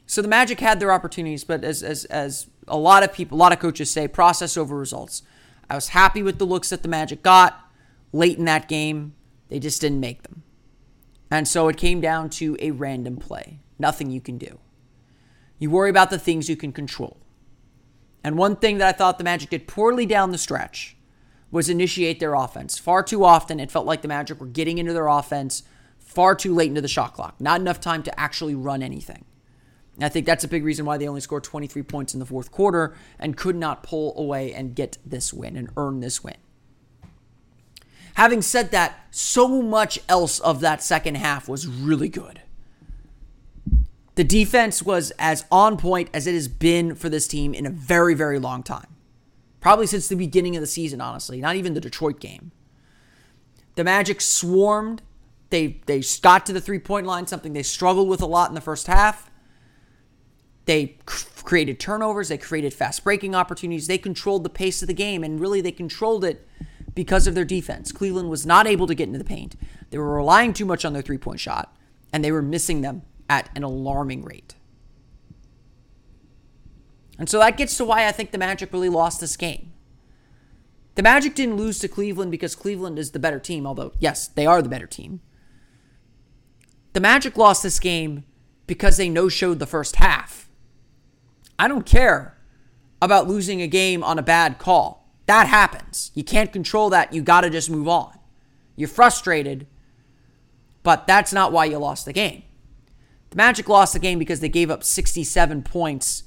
So 0.05 0.21
the 0.21 0.27
Magic 0.27 0.59
had 0.59 0.79
their 0.79 0.91
opportunities, 0.91 1.43
but 1.43 1.63
as 1.63 1.81
as 1.81 2.05
as 2.05 2.47
a 2.67 2.77
lot 2.77 3.03
of 3.03 3.11
people, 3.13 3.37
a 3.37 3.39
lot 3.39 3.51
of 3.51 3.59
coaches 3.59 3.89
say, 3.89 4.07
process 4.07 4.55
over 4.57 4.77
results. 4.77 5.23
I 5.69 5.75
was 5.75 5.89
happy 5.89 6.21
with 6.21 6.37
the 6.37 6.45
looks 6.45 6.69
that 6.69 6.83
the 6.83 6.87
Magic 6.87 7.23
got 7.23 7.59
late 8.11 8.37
in 8.37 8.45
that 8.45 8.67
game. 8.67 9.15
They 9.49 9.59
just 9.59 9.81
didn't 9.81 9.99
make 9.99 10.23
them. 10.23 10.43
And 11.33 11.47
so 11.47 11.67
it 11.67 11.77
came 11.77 11.99
down 11.99 12.29
to 12.29 12.55
a 12.59 12.69
random 12.69 13.17
play. 13.17 13.57
Nothing 13.79 14.11
you 14.11 14.21
can 14.21 14.37
do. 14.37 14.59
You 15.57 15.71
worry 15.71 15.89
about 15.89 16.11
the 16.11 16.19
things 16.19 16.47
you 16.47 16.55
can 16.55 16.71
control. 16.71 17.17
And 18.23 18.37
one 18.37 18.55
thing 18.55 18.77
that 18.77 18.87
I 18.87 18.95
thought 18.95 19.17
the 19.17 19.23
Magic 19.23 19.49
did 19.49 19.67
poorly 19.67 20.05
down 20.05 20.29
the 20.29 20.37
stretch 20.37 20.95
was 21.49 21.69
initiate 21.69 22.19
their 22.19 22.35
offense. 22.35 22.77
Far 22.77 23.01
too 23.01 23.25
often, 23.25 23.59
it 23.59 23.71
felt 23.71 23.87
like 23.87 24.03
the 24.03 24.07
Magic 24.07 24.39
were 24.39 24.45
getting 24.45 24.77
into 24.77 24.93
their 24.93 25.07
offense 25.07 25.63
far 25.97 26.35
too 26.35 26.53
late 26.53 26.69
into 26.69 26.81
the 26.81 26.87
shot 26.87 27.15
clock. 27.15 27.41
Not 27.41 27.59
enough 27.59 27.79
time 27.79 28.03
to 28.03 28.19
actually 28.19 28.53
run 28.53 28.83
anything. 28.83 29.25
And 29.95 30.03
I 30.03 30.09
think 30.09 30.27
that's 30.27 30.43
a 30.43 30.47
big 30.47 30.63
reason 30.63 30.85
why 30.85 30.97
they 30.97 31.07
only 31.07 31.21
scored 31.21 31.43
23 31.43 31.81
points 31.81 32.13
in 32.13 32.19
the 32.19 32.27
fourth 32.27 32.51
quarter 32.51 32.95
and 33.17 33.35
could 33.35 33.55
not 33.55 33.81
pull 33.81 34.15
away 34.19 34.53
and 34.53 34.75
get 34.75 34.99
this 35.03 35.33
win 35.33 35.57
and 35.57 35.71
earn 35.77 35.99
this 35.99 36.23
win. 36.23 36.37
Having 38.15 38.43
said 38.43 38.71
that, 38.71 39.07
so 39.11 39.61
much 39.61 39.99
else 40.07 40.39
of 40.39 40.59
that 40.59 40.83
second 40.83 41.15
half 41.15 41.49
was 41.49 41.67
really 41.67 42.09
good. 42.09 42.41
The 44.15 44.23
defense 44.23 44.83
was 44.83 45.11
as 45.17 45.45
on 45.51 45.77
point 45.77 46.09
as 46.13 46.27
it 46.27 46.33
has 46.33 46.47
been 46.47 46.93
for 46.95 47.09
this 47.09 47.27
team 47.27 47.53
in 47.53 47.65
a 47.65 47.71
very, 47.71 48.13
very 48.13 48.37
long 48.37 48.61
time. 48.61 48.87
Probably 49.59 49.87
since 49.87 50.07
the 50.07 50.15
beginning 50.15 50.55
of 50.55 50.61
the 50.61 50.67
season, 50.67 51.01
honestly, 51.01 51.41
not 51.41 51.55
even 51.55 51.73
the 51.73 51.81
Detroit 51.81 52.19
game. 52.19 52.51
The 53.75 53.83
Magic 53.83 54.21
swarmed. 54.21 55.01
They 55.49 55.81
they 55.85 56.03
got 56.21 56.45
to 56.47 56.53
the 56.53 56.61
three 56.61 56.79
point 56.79 57.07
line, 57.07 57.27
something 57.27 57.53
they 57.53 57.63
struggled 57.63 58.09
with 58.09 58.21
a 58.21 58.25
lot 58.25 58.49
in 58.49 58.55
the 58.55 58.61
first 58.61 58.87
half. 58.87 59.31
They 60.65 60.97
created 61.05 61.79
turnovers, 61.79 62.29
they 62.29 62.37
created 62.37 62.73
fast 62.73 63.03
breaking 63.03 63.35
opportunities, 63.35 63.87
they 63.87 63.97
controlled 63.97 64.43
the 64.43 64.49
pace 64.49 64.81
of 64.81 64.87
the 64.87 64.93
game, 64.93 65.23
and 65.23 65.39
really 65.39 65.59
they 65.59 65.71
controlled 65.71 66.23
it 66.23 66.47
because 66.95 67.27
of 67.27 67.35
their 67.35 67.45
defense. 67.45 67.91
Cleveland 67.91 68.29
was 68.29 68.45
not 68.45 68.67
able 68.67 68.87
to 68.87 68.95
get 68.95 69.07
into 69.07 69.19
the 69.19 69.25
paint. 69.25 69.55
They 69.89 69.97
were 69.97 70.15
relying 70.15 70.53
too 70.53 70.65
much 70.65 70.85
on 70.85 70.93
their 70.93 71.01
three 71.01 71.17
point 71.17 71.39
shot, 71.39 71.75
and 72.11 72.23
they 72.23 72.31
were 72.31 72.41
missing 72.41 72.81
them 72.81 73.03
at 73.29 73.49
an 73.55 73.63
alarming 73.63 74.23
rate. 74.23 74.55
And 77.17 77.29
so 77.29 77.39
that 77.39 77.57
gets 77.57 77.77
to 77.77 77.85
why 77.85 78.07
I 78.07 78.11
think 78.11 78.31
the 78.31 78.37
Magic 78.37 78.73
really 78.73 78.89
lost 78.89 79.19
this 79.19 79.37
game. 79.37 79.71
The 80.95 81.03
Magic 81.03 81.35
didn't 81.35 81.57
lose 81.57 81.79
to 81.79 81.87
Cleveland 81.87 82.31
because 82.31 82.55
Cleveland 82.55 82.99
is 82.99 83.11
the 83.11 83.19
better 83.19 83.39
team, 83.39 83.65
although, 83.65 83.93
yes, 83.99 84.27
they 84.27 84.45
are 84.45 84.61
the 84.61 84.69
better 84.69 84.87
team. 84.87 85.21
The 86.93 86.99
Magic 86.99 87.37
lost 87.37 87.63
this 87.63 87.79
game 87.79 88.25
because 88.67 88.97
they 88.97 89.09
no 89.09 89.29
showed 89.29 89.59
the 89.59 89.65
first 89.65 89.95
half. 89.95 90.49
I 91.57 91.67
don't 91.67 91.85
care 91.85 92.37
about 93.01 93.27
losing 93.27 93.61
a 93.61 93.67
game 93.67 94.03
on 94.03 94.19
a 94.19 94.23
bad 94.23 94.59
call. 94.59 95.02
That 95.25 95.47
happens. 95.47 96.11
You 96.13 96.23
can't 96.23 96.51
control 96.51 96.89
that. 96.89 97.13
You 97.13 97.21
got 97.21 97.41
to 97.41 97.49
just 97.49 97.69
move 97.69 97.87
on. 97.87 98.17
You're 98.75 98.89
frustrated, 98.89 99.67
but 100.81 101.07
that's 101.07 101.31
not 101.31 101.51
why 101.51 101.65
you 101.65 101.77
lost 101.77 102.05
the 102.05 102.13
game. 102.13 102.43
The 103.29 103.37
Magic 103.37 103.69
lost 103.69 103.93
the 103.93 103.99
game 103.99 104.19
because 104.19 104.41
they 104.41 104.49
gave 104.49 104.69
up 104.69 104.83
67 104.83 105.63
points 105.63 106.23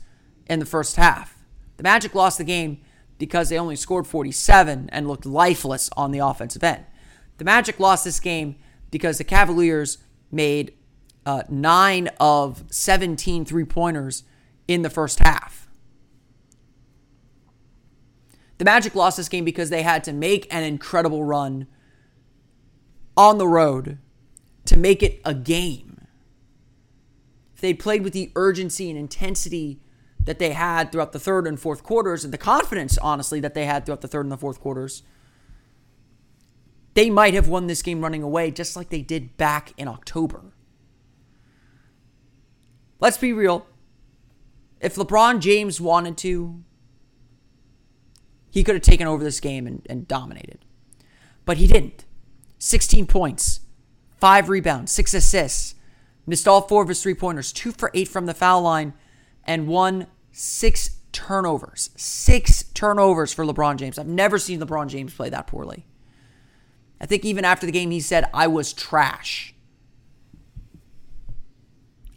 in 0.46 0.58
the 0.58 0.66
first 0.66 0.96
half. 0.96 1.36
The 1.76 1.82
Magic 1.82 2.14
lost 2.14 2.38
the 2.38 2.44
game 2.44 2.80
because 3.18 3.48
they 3.48 3.58
only 3.58 3.76
scored 3.76 4.06
47 4.06 4.88
and 4.90 5.08
looked 5.08 5.26
lifeless 5.26 5.90
on 5.96 6.10
the 6.10 6.18
offensive 6.18 6.64
end. 6.64 6.84
The 7.38 7.44
Magic 7.44 7.78
lost 7.78 8.04
this 8.04 8.20
game 8.20 8.56
because 8.90 9.18
the 9.18 9.24
Cavaliers 9.24 9.98
made 10.30 10.72
uh, 11.24 11.42
9 11.48 12.08
of 12.20 12.64
17 12.70 13.44
three 13.44 13.64
pointers 13.64 14.22
in 14.66 14.82
the 14.82 14.90
first 14.90 15.18
half. 15.20 15.65
The 18.58 18.64
Magic 18.64 18.94
lost 18.94 19.16
this 19.16 19.28
game 19.28 19.44
because 19.44 19.70
they 19.70 19.82
had 19.82 20.02
to 20.04 20.12
make 20.12 20.52
an 20.52 20.64
incredible 20.64 21.24
run 21.24 21.66
on 23.16 23.38
the 23.38 23.48
road 23.48 23.98
to 24.64 24.78
make 24.78 25.02
it 25.02 25.20
a 25.24 25.34
game. 25.34 26.06
If 27.54 27.60
they'd 27.60 27.78
played 27.78 28.02
with 28.02 28.12
the 28.12 28.32
urgency 28.34 28.90
and 28.90 28.98
intensity 28.98 29.80
that 30.24 30.38
they 30.38 30.52
had 30.52 30.90
throughout 30.90 31.12
the 31.12 31.18
third 31.18 31.46
and 31.46 31.58
fourth 31.58 31.82
quarters, 31.82 32.24
and 32.24 32.32
the 32.32 32.38
confidence, 32.38 32.98
honestly, 32.98 33.40
that 33.40 33.54
they 33.54 33.64
had 33.64 33.86
throughout 33.86 34.00
the 34.00 34.08
third 34.08 34.26
and 34.26 34.32
the 34.32 34.36
fourth 34.36 34.60
quarters, 34.60 35.02
they 36.94 37.10
might 37.10 37.34
have 37.34 37.48
won 37.48 37.66
this 37.66 37.82
game 37.82 38.00
running 38.00 38.22
away 38.22 38.50
just 38.50 38.74
like 38.76 38.88
they 38.88 39.02
did 39.02 39.36
back 39.36 39.72
in 39.76 39.86
October. 39.86 40.52
Let's 43.00 43.18
be 43.18 43.32
real. 43.32 43.66
If 44.80 44.96
LeBron 44.96 45.40
James 45.40 45.80
wanted 45.80 46.16
to, 46.18 46.62
he 48.56 48.64
could 48.64 48.74
have 48.74 48.82
taken 48.82 49.06
over 49.06 49.22
this 49.22 49.38
game 49.38 49.66
and, 49.66 49.86
and 49.90 50.08
dominated. 50.08 50.64
But 51.44 51.58
he 51.58 51.66
didn't. 51.66 52.06
16 52.58 53.06
points, 53.06 53.60
five 54.18 54.48
rebounds, 54.48 54.90
six 54.90 55.12
assists, 55.12 55.74
missed 56.26 56.48
all 56.48 56.62
four 56.62 56.80
of 56.82 56.88
his 56.88 57.02
three 57.02 57.12
pointers, 57.12 57.52
two 57.52 57.70
for 57.70 57.90
eight 57.92 58.08
from 58.08 58.24
the 58.24 58.32
foul 58.32 58.62
line, 58.62 58.94
and 59.44 59.68
one 59.68 60.06
six 60.32 61.00
turnovers. 61.12 61.90
Six 61.96 62.62
turnovers 62.72 63.30
for 63.30 63.44
LeBron 63.44 63.76
James. 63.76 63.98
I've 63.98 64.06
never 64.06 64.38
seen 64.38 64.58
LeBron 64.58 64.88
James 64.88 65.12
play 65.12 65.28
that 65.28 65.46
poorly. 65.46 65.84
I 66.98 67.04
think 67.04 67.26
even 67.26 67.44
after 67.44 67.66
the 67.66 67.72
game, 67.72 67.90
he 67.90 68.00
said, 68.00 68.24
I 68.32 68.46
was 68.46 68.72
trash. 68.72 69.54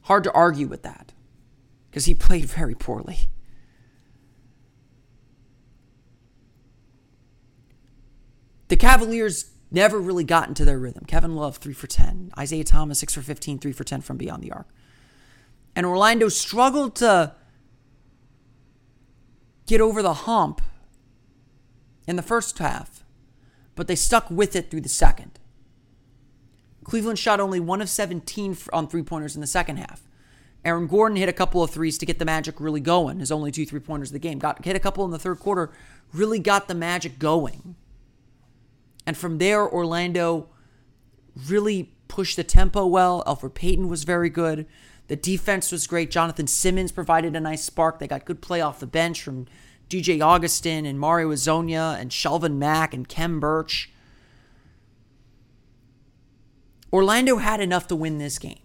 Hard 0.04 0.24
to 0.24 0.32
argue 0.32 0.68
with 0.68 0.84
that 0.84 1.12
because 1.92 2.06
he 2.06 2.14
played 2.14 2.46
very 2.46 2.76
poorly. 2.76 3.28
The 8.70 8.78
Cavaliers 8.78 9.52
never 9.72 10.00
really 10.00 10.24
got 10.24 10.48
into 10.48 10.64
their 10.64 10.80
rhythm. 10.80 11.04
Kevin 11.06 11.36
Love, 11.36 11.58
3 11.58 11.74
for 11.74 11.88
10. 11.88 12.32
Isaiah 12.38 12.64
Thomas, 12.64 13.00
6 13.00 13.16
for 13.16 13.22
15, 13.22 13.60
3 13.60 13.72
for 13.72 13.84
10 13.84 14.02
from 14.02 14.18
beyond 14.18 14.42
the 14.42 14.52
arc. 14.52 14.68
And 15.76 15.86
Orlando 15.86 16.30
struggled 16.30 16.96
to 16.98 17.36
get 19.66 19.82
over 19.82 20.02
the 20.02 20.14
hump 20.14 20.62
in 22.08 22.16
the 22.16 22.22
first 22.22 22.58
half, 22.58 23.04
but 23.76 23.88
they 23.88 23.96
stuck 23.96 24.30
with 24.32 24.56
it 24.56 24.72
through 24.72 24.82
the 24.82 24.90
second. 24.90 25.40
Cleveland 26.84 27.20
shot 27.20 27.40
only 27.40 27.60
one 27.60 27.82
of 27.82 27.90
17 27.90 28.58
on 28.74 28.88
three 28.88 29.04
pointers 29.04 29.36
in 29.36 29.42
the 29.42 29.48
second 29.48 29.78
half. 29.78 30.02
Aaron 30.66 30.88
Gordon 30.88 31.18
hit 31.18 31.30
a 31.30 31.34
couple 31.34 31.64
of 31.64 31.70
threes 31.70 31.98
to 32.00 32.06
get 32.06 32.20
the 32.20 32.26
Magic 32.26 32.60
really 32.60 32.82
going. 32.82 33.20
His 33.20 33.32
only 33.32 33.52
two 33.52 33.66
three 33.66 33.80
pointers 33.80 34.10
of 34.10 34.14
the 34.14 34.20
game. 34.20 34.40
Got 34.40 34.66
hit 34.66 34.76
a 34.76 34.80
couple 34.80 35.06
in 35.06 35.12
the 35.12 35.20
third 35.20 35.40
quarter, 35.40 35.72
really 36.14 36.40
got 36.40 36.68
the 36.68 36.76
Magic 36.76 37.20
going. 37.20 37.76
And 39.06 39.18
from 39.18 39.38
there, 39.38 39.68
Orlando 39.68 40.50
really 41.48 41.94
pushed 42.08 42.36
the 42.36 42.44
tempo 42.44 42.86
well. 42.86 43.24
Elfrid 43.26 43.54
Payton 43.54 43.88
was 43.88 44.04
very 44.04 44.30
good. 44.30 44.66
The 45.08 45.16
defense 45.16 45.72
was 45.72 45.88
great. 45.88 46.12
Jonathan 46.12 46.48
Simmons 46.48 46.92
provided 46.92 47.36
a 47.36 47.40
nice 47.40 47.64
spark. 47.64 48.00
They 48.00 48.08
got 48.08 48.26
good 48.26 48.42
play 48.42 48.62
off 48.62 48.80
the 48.80 48.88
bench 48.88 49.24
from 49.24 49.48
DJ 49.90 50.22
Augustin 50.22 50.86
and 50.86 51.00
Mario 51.00 51.32
Hezonja 51.32 52.00
and 52.00 52.12
Shelvin 52.12 52.58
Mack 52.58 52.94
and 52.94 53.10
Khem 53.10 53.40
Birch. 53.40 53.92
Orlando 56.94 57.38
had 57.38 57.60
enough 57.60 57.88
to 57.88 57.96
win 57.96 58.18
this 58.18 58.38
game. 58.38 58.60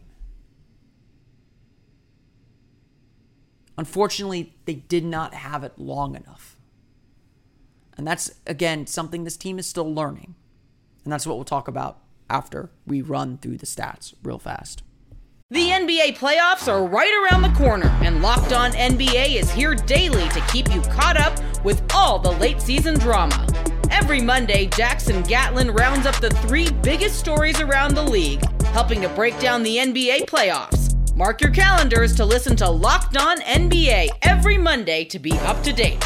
Unfortunately, 3.77 4.55
they 4.67 4.75
did 4.75 5.05
not 5.05 5.35
have 5.35 5.65
it 5.65 5.79
long 5.79 6.15
enough. 6.15 6.54
And 7.97 8.07
that's, 8.07 8.31
again, 8.47 8.87
something 8.87 9.25
this 9.25 9.37
team 9.37 9.59
is 9.59 9.67
still 9.67 9.93
learning. 9.93 10.35
And 11.05 11.13
that's 11.13 11.27
what 11.27 11.37
we'll 11.37 11.45
talk 11.45 11.69
about 11.69 11.99
after 12.29 12.71
we 12.87 13.03
run 13.03 13.39
through 13.39 13.59
the 13.59 13.67
stats 13.67 14.15
real 14.23 14.39
fast. 14.39 14.83
The 15.51 15.69
NBA 15.69 16.17
playoffs 16.17 16.73
are 16.73 16.87
right 16.87 17.31
around 17.31 17.43
the 17.43 17.57
corner, 17.57 17.87
and 18.03 18.23
Locked 18.23 18.53
On 18.53 18.73
NBA 18.73 19.37
is 19.37 19.51
here 19.53 19.75
daily 19.75 20.27
to 20.31 20.41
keep 20.51 20.75
you 20.75 20.81
caught 20.81 21.17
up 21.19 21.39
with 21.63 21.83
all 21.95 22.19
the 22.19 22.33
late 22.33 22.61
season 22.61 22.99
drama. 22.99 23.47
Every 23.91 24.21
Monday, 24.21 24.67
Jackson 24.67 25.23
Gatlin 25.23 25.71
rounds 25.71 26.07
up 26.07 26.17
the 26.17 26.31
three 26.31 26.71
biggest 26.83 27.19
stories 27.19 27.61
around 27.61 27.95
the 27.95 28.03
league, 28.03 28.43
helping 28.65 29.03
to 29.03 29.09
break 29.11 29.39
down 29.39 29.63
the 29.63 29.77
NBA 29.77 30.27
playoffs. 30.27 30.95
Mark 31.15 31.41
your 31.41 31.53
calendars 31.53 32.15
to 32.17 32.25
listen 32.25 32.57
to 32.57 32.69
Locked 32.69 33.17
On 33.17 33.39
NBA 33.43 34.09
every 34.23 34.59
Monday 34.59 35.05
to 35.05 35.19
be 35.19 35.33
up 35.41 35.63
to 35.63 35.73
date. 35.73 36.03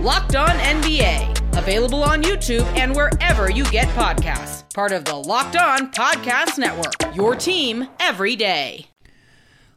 Locked 0.00 0.36
On 0.36 0.48
NBA, 0.48 1.56
available 1.56 2.02
on 2.02 2.22
YouTube 2.22 2.64
and 2.76 2.94
wherever 2.94 3.50
you 3.50 3.64
get 3.64 3.88
podcasts. 3.88 4.72
Part 4.74 4.92
of 4.92 5.04
the 5.04 5.14
Locked 5.14 5.56
On 5.56 5.90
Podcast 5.92 6.58
Network. 6.58 6.94
Your 7.16 7.34
team 7.34 7.88
every 7.98 8.36
day. 8.36 8.88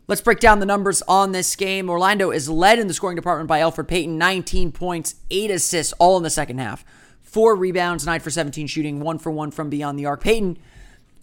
Let's 0.08 0.22
break 0.22 0.40
down 0.40 0.60
the 0.60 0.66
numbers 0.66 1.02
on 1.08 1.32
this 1.32 1.56
game. 1.56 1.90
Orlando 1.90 2.32
is 2.32 2.50
led 2.50 2.80
in 2.80 2.88
the 2.88 2.94
scoring 2.94 3.16
department 3.16 3.48
by 3.48 3.60
Elfrid 3.60 3.88
Payton, 3.88 4.18
19 4.18 4.72
points, 4.72 5.16
8 5.30 5.52
assists, 5.52 5.94
all 5.94 6.18
in 6.18 6.24
the 6.24 6.30
second 6.30 6.60
half. 6.60 6.84
Four 7.22 7.56
rebounds, 7.56 8.06
9 8.06 8.20
for 8.20 8.30
17 8.30 8.68
shooting, 8.68 9.00
1 9.00 9.20
for 9.20 9.32
1 9.32 9.52
from 9.52 9.70
beyond 9.70 10.00
the 10.00 10.06
arc. 10.06 10.22
Payton, 10.22 10.58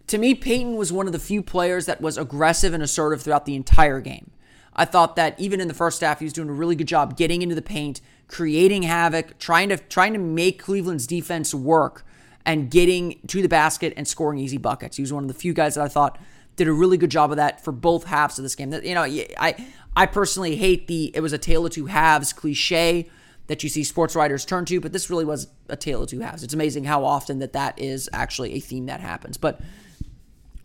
to 0.07 0.19
me, 0.19 0.35
Payton 0.35 0.77
was 0.77 0.93
one 0.93 1.07
of 1.07 1.13
the 1.13 1.19
few 1.19 1.43
players 1.43 1.87
that 1.87 2.01
was 2.01 2.17
aggressive 2.17 2.73
and 2.73 2.83
assertive 2.83 3.23
throughout 3.23 3.47
the 3.47 3.57
entire 3.57 4.01
game. 4.01 4.31
I 4.77 4.85
thought 4.85 5.17
that 5.17 5.39
even 5.39 5.61
in 5.61 5.69
the 5.69 5.75
first 5.75 6.01
half, 6.01 6.19
he 6.19 6.25
was 6.25 6.33
doing 6.33 6.49
a 6.49 6.53
really 6.53 6.77
good 6.77 6.89
job 6.89 7.17
getting 7.17 7.43
into 7.43 7.55
the 7.55 7.63
paint, 7.63 8.01
creating 8.29 8.83
havoc, 8.83 9.39
trying 9.39 9.69
to 9.69 9.77
trying 9.77 10.13
to 10.13 10.19
make 10.19 10.63
Cleveland's 10.63 11.07
defense 11.07 11.55
work 11.55 12.05
and 12.45 12.71
getting 12.71 13.21
to 13.29 13.41
the 13.41 13.49
basket 13.49 13.95
and 13.97 14.07
scoring 14.07 14.39
easy 14.39 14.59
buckets. 14.59 14.97
He 14.97 15.03
was 15.03 15.13
one 15.13 15.25
of 15.25 15.29
the 15.29 15.35
few 15.35 15.53
guys 15.53 15.77
that 15.77 15.85
I 15.85 15.89
thought 15.89 16.19
did 16.57 16.69
a 16.69 16.73
really 16.73 16.97
good 16.97 17.11
job 17.11 17.31
of 17.31 17.37
that 17.37 17.65
for 17.65 17.73
both 17.73 18.05
halves 18.05 18.39
of 18.39 18.43
this 18.43 18.55
game. 18.55 18.73
You 18.73 18.95
know, 18.95 19.03
I 19.03 19.67
I 19.97 20.07
personally 20.07 20.57
hate 20.57 20.87
the 20.87 21.11
it 21.15 21.21
was 21.21 21.33
a 21.33 21.39
tale 21.39 21.65
of 21.67 21.73
two 21.73 21.87
halves 21.87 22.33
cliche 22.33 23.09
that 23.47 23.63
you 23.63 23.69
see 23.69 23.85
sports 23.85 24.17
writers 24.17 24.45
turn 24.45 24.65
to, 24.65 24.81
but 24.81 24.93
this 24.93 25.11
really 25.11 25.25
was 25.25 25.49
a 25.69 25.77
tale 25.77 26.03
of 26.03 26.09
two 26.09 26.21
halves. 26.21 26.43
It's 26.43 26.55
amazing 26.55 26.85
how 26.85 27.05
often 27.05 27.41
that 27.41 27.53
that 27.53 27.79
is 27.79 28.09
actually 28.13 28.55
a 28.55 28.61
theme 28.61 28.87
that 28.87 29.01
happens. 29.01 29.37
But 29.37 29.61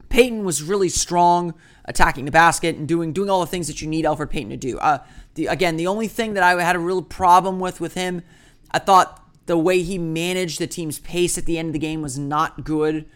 Payton 0.09 0.43
was 0.43 0.61
really 0.61 0.89
strong 0.89 1.53
attacking 1.85 2.25
the 2.25 2.31
basket 2.31 2.75
and 2.75 2.87
doing 2.87 3.13
doing 3.13 3.29
all 3.29 3.39
the 3.39 3.47
things 3.47 3.67
that 3.67 3.81
you 3.81 3.87
need 3.87 4.05
Elfrid 4.05 4.29
Payton 4.29 4.49
to 4.49 4.57
do. 4.57 4.77
Uh, 4.79 4.99
the, 5.35 5.47
again, 5.47 5.77
the 5.77 5.87
only 5.87 6.07
thing 6.07 6.33
that 6.33 6.43
I 6.43 6.61
had 6.61 6.75
a 6.75 6.79
real 6.79 7.01
problem 7.01 7.59
with 7.59 7.79
with 7.79 7.93
him, 7.93 8.23
I 8.71 8.79
thought 8.79 9.23
the 9.45 9.57
way 9.57 9.81
he 9.81 9.97
managed 9.97 10.59
the 10.59 10.67
team's 10.67 10.99
pace 10.99 11.37
at 11.37 11.45
the 11.45 11.57
end 11.57 11.69
of 11.69 11.73
the 11.73 11.79
game 11.79 12.01
was 12.01 12.19
not 12.19 12.63
good. 12.63 13.07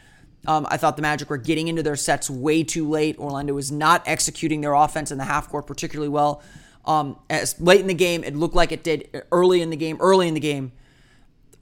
Um, 0.46 0.68
I 0.70 0.78
thought 0.78 0.96
the 0.96 1.02
Magic 1.02 1.30
were 1.30 1.38
getting 1.38 1.68
into 1.68 1.84
their 1.84 1.96
sets 1.96 2.30
way 2.30 2.64
too 2.64 2.90
late. 2.90 3.18
Orlando 3.18 3.54
was 3.54 3.72
not 3.72 4.04
executing 4.06 4.62
their 4.62 4.74
offense 4.74 5.12
in 5.12 5.18
the 5.18 5.24
half 5.24 5.50
court 5.50 5.68
particularly 5.68 6.10
well. 6.10 6.42
Um, 6.86 7.18
as 7.30 7.60
late 7.62 7.80
in 7.80 7.88
the 7.88 7.94
game, 7.94 8.24
it 8.24 8.36
looked 8.36 8.56
like 8.56 8.72
it 8.72 8.84
did 8.84 9.24
early 9.32 9.62
in 9.62 9.70
the 9.70 9.78
game. 9.78 9.98
Early 10.02 10.28
in 10.28 10.34
the 10.34 10.42
game, 10.42 10.74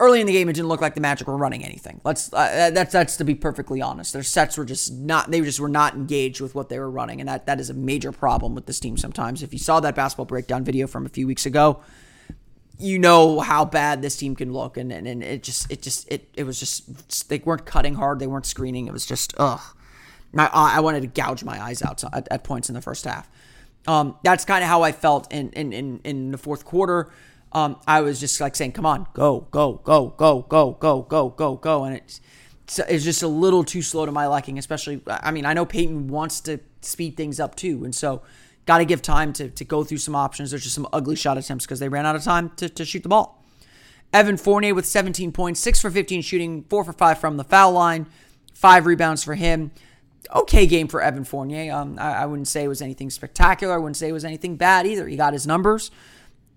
early 0.02 0.20
in 0.20 0.28
the 0.28 0.34
game, 0.34 0.50
it 0.50 0.54
didn't 0.54 0.68
look 0.68 0.82
like 0.82 0.96
the 0.96 1.02
Magic 1.02 1.28
were 1.28 1.38
running 1.38 1.64
anything. 1.64 2.02
Let's 2.04 2.34
uh, 2.34 2.72
that's 2.74 2.92
that's 2.92 3.18
to 3.18 3.24
be 3.24 3.36
perfectly 3.36 3.82
honest. 3.82 4.12
Their 4.14 4.24
sets 4.24 4.58
were 4.58 4.66
just 4.66 4.92
not. 4.92 5.32
They 5.32 5.40
just 5.42 5.60
were 5.60 5.70
not 5.70 5.94
engaged 5.94 6.42
with 6.42 6.56
what 6.56 6.70
they 6.70 6.80
were 6.80 6.90
running, 6.90 7.22
and 7.22 7.30
that 7.30 7.46
that 7.46 7.60
is 7.60 7.70
a 7.70 7.74
major 7.74 8.12
problem 8.12 8.56
with 8.56 8.66
this 8.66 8.80
team. 8.80 8.98
Sometimes, 8.98 9.44
if 9.44 9.54
you 9.54 9.60
saw 9.60 9.80
that 9.80 9.96
basketball 9.96 10.26
breakdown 10.26 10.64
video 10.64 10.88
from 10.88 11.06
a 11.06 11.10
few 11.10 11.28
weeks 11.28 11.46
ago, 11.46 11.82
you 12.80 12.98
know 12.98 13.40
how 13.40 13.64
bad 13.64 14.02
this 14.02 14.18
team 14.18 14.36
can 14.36 14.52
look, 14.52 14.76
and 14.76 14.92
and, 14.92 15.08
and 15.08 15.24
it 15.24 15.44
just 15.44 15.72
it 15.72 15.82
just 15.82 16.12
it 16.12 16.28
it 16.34 16.44
was 16.44 16.60
just 16.60 17.30
they 17.30 17.38
weren't 17.38 17.66
cutting 17.66 17.94
hard, 17.94 18.20
they 18.20 18.28
weren't 18.28 18.48
screening. 18.48 18.88
It 18.88 18.94
was 18.94 19.06
just 19.06 19.34
ugh. 19.38 19.62
I, 20.36 20.78
I 20.78 20.80
wanted 20.80 21.02
to 21.02 21.08
gouge 21.08 21.44
my 21.44 21.62
eyes 21.62 21.82
out 21.82 22.04
at, 22.14 22.28
at 22.32 22.44
points 22.44 22.70
in 22.70 22.76
the 22.76 22.82
first 22.82 23.04
half. 23.06 23.30
Um, 23.86 24.16
that's 24.24 24.46
kind 24.46 24.64
of 24.64 24.70
how 24.70 24.82
I 24.82 24.92
felt 24.92 25.32
in 25.32 25.52
in 25.52 25.74
in, 25.74 26.02
in 26.04 26.32
the 26.32 26.38
fourth 26.38 26.66
quarter. 26.66 27.12
Um, 27.54 27.80
I 27.86 28.02
was 28.02 28.20
just 28.20 28.40
like 28.40 28.56
saying, 28.56 28.72
"Come 28.74 28.86
on, 28.86 29.08
go, 29.14 29.48
go, 29.52 29.82
go, 29.84 30.14
go, 30.18 30.46
go, 30.48 30.72
go, 30.80 31.02
go, 31.02 31.30
go, 31.30 31.56
go," 31.56 31.84
and 31.84 31.96
it's 31.96 32.22
it's 32.88 33.04
just 33.04 33.24
a 33.24 33.28
little 33.28 33.64
too 33.64 33.82
slow 33.82 34.06
to 34.06 34.12
my 34.12 34.28
liking. 34.28 34.58
Especially, 34.58 35.02
I 35.08 35.32
mean, 35.32 35.46
I 35.46 35.54
know 35.54 35.66
Payton 35.66 36.08
wants 36.08 36.40
to 36.42 36.60
speed 36.82 37.18
things 37.18 37.40
up 37.40 37.56
too, 37.56 37.84
and 37.84 37.94
so 37.94 38.22
got 38.66 38.78
to 38.78 38.86
give 38.86 39.02
time 39.02 39.34
to, 39.34 39.50
to 39.50 39.66
go 39.66 39.84
through 39.84 39.98
some 39.98 40.16
options. 40.16 40.52
There's 40.52 40.64
just 40.64 40.76
some 40.76 40.88
ugly 40.94 41.16
shot 41.16 41.38
attempts 41.38 41.66
because 41.66 41.80
they 41.80 41.90
ran 41.90 42.06
out 42.06 42.16
of 42.16 42.24
time 42.24 42.52
to, 42.58 42.70
to 42.70 42.86
shoot 42.86 43.04
the 43.04 43.10
ball. 43.10 43.44
Evan 44.14 44.38
Fournier 44.38 44.76
with 44.76 44.86
17 44.86 45.32
points, 45.32 45.60
6 45.62 45.82
for 45.82 45.90
15 45.90 46.22
shooting, 46.22 46.64
4 46.70 46.84
for 46.84 46.94
5 46.94 47.18
from 47.18 47.38
the 47.38 47.44
foul 47.44 47.72
line, 47.72 48.08
5 48.54 48.86
rebounds 48.86 49.24
for 49.24 49.36
him. 49.36 49.72
Okay 50.34 50.68
game 50.68 50.88
for 50.88 51.02
Evan 51.02 51.24
Fournier. 51.24 51.74
Um, 51.74 51.98
I, 52.00 52.24
I 52.24 52.26
wouldn't 52.26 52.48
say 52.48 52.64
it 52.64 52.68
was 52.68 52.82
anything 52.82 53.10
spectacular. 53.10 53.74
I 53.74 53.78
wouldn't 53.78 53.98
say 53.98 54.10
it 54.10 54.14
was 54.14 54.26
anything 54.26 54.56
bad 54.56 54.86
either. 54.86 55.08
He 55.08 55.18
got 55.18 55.34
his 55.34 55.48
numbers. 55.48 55.92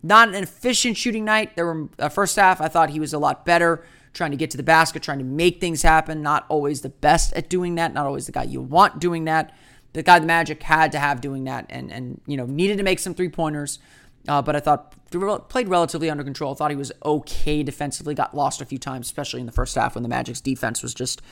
Not 0.04 0.28
an 0.28 0.34
efficient 0.34 0.98
shooting 0.98 1.24
night. 1.24 1.56
There 1.56 1.64
were 1.64 1.88
uh, 1.98 2.10
first 2.10 2.36
half. 2.36 2.60
I 2.60 2.68
thought 2.68 2.90
he 2.90 3.00
was 3.00 3.14
a 3.14 3.18
lot 3.18 3.46
better 3.46 3.86
trying 4.12 4.32
to 4.32 4.36
get 4.36 4.50
to 4.50 4.58
the 4.58 4.62
basket, 4.62 5.02
trying 5.02 5.18
to 5.18 5.24
make 5.24 5.60
things 5.60 5.80
happen. 5.80 6.20
Not 6.20 6.44
always 6.50 6.82
the 6.82 6.90
best 6.90 7.32
at 7.32 7.48
doing 7.48 7.76
that. 7.76 7.94
Not 7.94 8.04
always 8.04 8.26
the 8.26 8.32
guy 8.32 8.42
you 8.42 8.60
want 8.60 9.00
doing 9.00 9.24
that. 9.24 9.54
The 9.94 10.02
guy 10.02 10.18
the 10.18 10.26
Magic 10.26 10.62
had 10.62 10.92
to 10.92 10.98
have 10.98 11.22
doing 11.22 11.44
that, 11.44 11.66
and 11.70 11.90
and 11.90 12.20
you 12.26 12.36
know 12.36 12.44
needed 12.44 12.76
to 12.76 12.82
make 12.82 12.98
some 12.98 13.14
three 13.14 13.30
pointers. 13.30 13.78
Uh, 14.28 14.42
but 14.42 14.54
I 14.54 14.60
thought 14.60 14.94
played 15.48 15.68
relatively 15.68 16.10
under 16.10 16.22
control. 16.22 16.54
Thought 16.54 16.70
he 16.70 16.76
was 16.76 16.92
okay 17.02 17.62
defensively. 17.62 18.14
Got 18.14 18.36
lost 18.36 18.60
a 18.60 18.66
few 18.66 18.78
times, 18.78 19.06
especially 19.06 19.40
in 19.40 19.46
the 19.46 19.52
first 19.52 19.74
half 19.74 19.94
when 19.94 20.02
the 20.02 20.08
Magic's 20.10 20.42
defense 20.42 20.82
was 20.82 20.92
just 20.92 21.22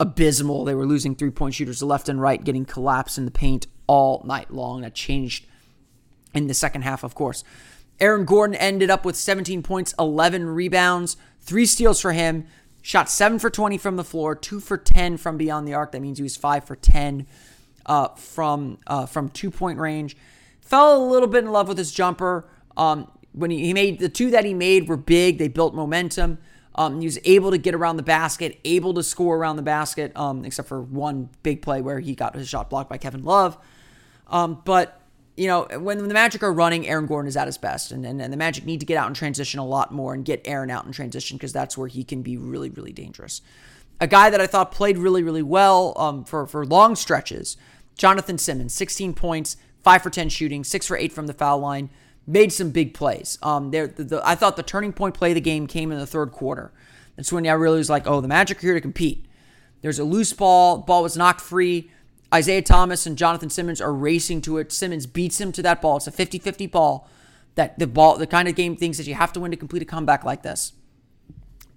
abysmal. 0.00 0.64
They 0.64 0.74
were 0.74 0.86
losing 0.86 1.14
three 1.14 1.30
point 1.30 1.54
shooters 1.54 1.84
left 1.84 2.08
and 2.08 2.20
right, 2.20 2.42
getting 2.42 2.64
collapsed 2.64 3.16
in 3.16 3.26
the 3.26 3.30
paint 3.30 3.68
all 3.86 4.24
night 4.26 4.50
long. 4.50 4.80
That 4.80 4.94
changed 4.94 5.46
in 6.34 6.48
the 6.48 6.54
second 6.54 6.82
half, 6.82 7.04
of 7.04 7.14
course. 7.14 7.44
Aaron 8.00 8.24
Gordon 8.24 8.54
ended 8.56 8.90
up 8.90 9.04
with 9.04 9.16
17 9.16 9.62
points, 9.62 9.94
11 9.98 10.46
rebounds, 10.46 11.16
three 11.40 11.66
steals 11.66 12.00
for 12.00 12.12
him. 12.12 12.46
Shot 12.80 13.10
7 13.10 13.38
for 13.38 13.50
20 13.50 13.76
from 13.76 13.96
the 13.96 14.04
floor, 14.04 14.34
2 14.34 14.60
for 14.60 14.78
10 14.78 15.16
from 15.16 15.36
beyond 15.36 15.66
the 15.66 15.74
arc. 15.74 15.92
That 15.92 16.00
means 16.00 16.18
he 16.18 16.22
was 16.22 16.36
5 16.36 16.64
for 16.64 16.76
10 16.76 17.26
uh, 17.88 18.08
from 18.14 18.78
uh, 18.86 19.06
from 19.06 19.30
two 19.30 19.50
point 19.50 19.78
range. 19.78 20.16
Fell 20.60 20.96
a 20.96 21.04
little 21.04 21.28
bit 21.28 21.44
in 21.44 21.50
love 21.50 21.66
with 21.66 21.78
his 21.78 21.90
jumper. 21.90 22.48
Um, 22.76 23.10
when 23.32 23.50
he, 23.50 23.64
he, 23.64 23.74
made 23.74 23.98
the 23.98 24.08
two 24.08 24.30
that 24.30 24.44
he 24.44 24.54
made 24.54 24.88
were 24.88 24.96
big, 24.96 25.38
they 25.38 25.48
built 25.48 25.74
momentum. 25.74 26.38
Um, 26.74 27.00
he 27.00 27.06
was 27.06 27.18
able 27.24 27.50
to 27.50 27.58
get 27.58 27.74
around 27.74 27.96
the 27.96 28.02
basket, 28.02 28.60
able 28.64 28.94
to 28.94 29.02
score 29.02 29.36
around 29.36 29.56
the 29.56 29.62
basket, 29.62 30.16
um, 30.16 30.44
except 30.44 30.68
for 30.68 30.80
one 30.80 31.30
big 31.42 31.62
play 31.62 31.80
where 31.80 31.98
he 31.98 32.14
got 32.14 32.36
his 32.36 32.48
shot 32.48 32.70
blocked 32.70 32.88
by 32.88 32.98
Kevin 32.98 33.24
Love. 33.24 33.58
Um, 34.28 34.62
but 34.64 35.00
you 35.38 35.46
know, 35.46 35.68
when 35.78 35.98
the 35.98 36.14
Magic 36.14 36.42
are 36.42 36.52
running, 36.52 36.88
Aaron 36.88 37.06
Gordon 37.06 37.28
is 37.28 37.36
at 37.36 37.46
his 37.46 37.56
best. 37.56 37.92
And, 37.92 38.04
and, 38.04 38.20
and 38.20 38.32
the 38.32 38.36
Magic 38.36 38.66
need 38.66 38.80
to 38.80 38.86
get 38.86 38.96
out 38.96 39.06
and 39.06 39.14
transition 39.14 39.60
a 39.60 39.64
lot 39.64 39.92
more 39.92 40.12
and 40.12 40.24
get 40.24 40.42
Aaron 40.44 40.68
out 40.68 40.84
in 40.84 40.90
transition 40.90 41.36
because 41.36 41.52
that's 41.52 41.78
where 41.78 41.86
he 41.86 42.02
can 42.02 42.22
be 42.22 42.36
really, 42.36 42.70
really 42.70 42.92
dangerous. 42.92 43.40
A 44.00 44.08
guy 44.08 44.30
that 44.30 44.40
I 44.40 44.48
thought 44.48 44.72
played 44.72 44.98
really, 44.98 45.22
really 45.22 45.42
well 45.42 45.94
um, 45.96 46.24
for, 46.24 46.44
for 46.48 46.66
long 46.66 46.96
stretches, 46.96 47.56
Jonathan 47.96 48.36
Simmons, 48.36 48.74
16 48.74 49.14
points, 49.14 49.56
5 49.84 50.02
for 50.02 50.10
10 50.10 50.28
shooting, 50.28 50.64
6 50.64 50.86
for 50.86 50.96
8 50.96 51.12
from 51.12 51.28
the 51.28 51.32
foul 51.32 51.60
line, 51.60 51.90
made 52.26 52.52
some 52.52 52.70
big 52.70 52.92
plays. 52.92 53.38
Um, 53.40 53.70
there, 53.70 53.86
the, 53.86 54.04
the, 54.04 54.28
I 54.28 54.34
thought 54.34 54.56
the 54.56 54.64
turning 54.64 54.92
point 54.92 55.14
play 55.14 55.30
of 55.30 55.36
the 55.36 55.40
game 55.40 55.68
came 55.68 55.92
in 55.92 55.98
the 55.98 56.06
third 56.06 56.32
quarter. 56.32 56.72
That's 57.14 57.32
when 57.32 57.46
I 57.46 57.52
really 57.52 57.78
was 57.78 57.90
like, 57.90 58.08
oh, 58.08 58.20
the 58.20 58.28
Magic 58.28 58.58
are 58.58 58.66
here 58.66 58.74
to 58.74 58.80
compete. 58.80 59.24
There's 59.82 60.00
a 60.00 60.04
loose 60.04 60.32
ball, 60.32 60.78
ball 60.78 61.04
was 61.04 61.16
knocked 61.16 61.40
free. 61.40 61.92
Isaiah 62.32 62.62
Thomas 62.62 63.06
and 63.06 63.16
Jonathan 63.16 63.50
Simmons 63.50 63.80
are 63.80 63.92
racing 63.92 64.42
to 64.42 64.58
it. 64.58 64.72
Simmons 64.72 65.06
beats 65.06 65.40
him 65.40 65.52
to 65.52 65.62
that 65.62 65.80
ball. 65.80 65.96
It's 65.96 66.06
a 66.06 66.12
50 66.12 66.38
50 66.38 66.66
ball. 66.66 67.08
That 67.54 67.78
the 67.78 67.86
ball, 67.86 68.16
the 68.18 68.26
kind 68.26 68.48
of 68.48 68.54
game 68.54 68.76
things 68.76 68.98
that 68.98 69.06
you 69.06 69.14
have 69.14 69.32
to 69.32 69.40
win 69.40 69.50
to 69.50 69.56
complete 69.56 69.82
a 69.82 69.86
comeback 69.86 70.24
like 70.24 70.42
this. 70.42 70.72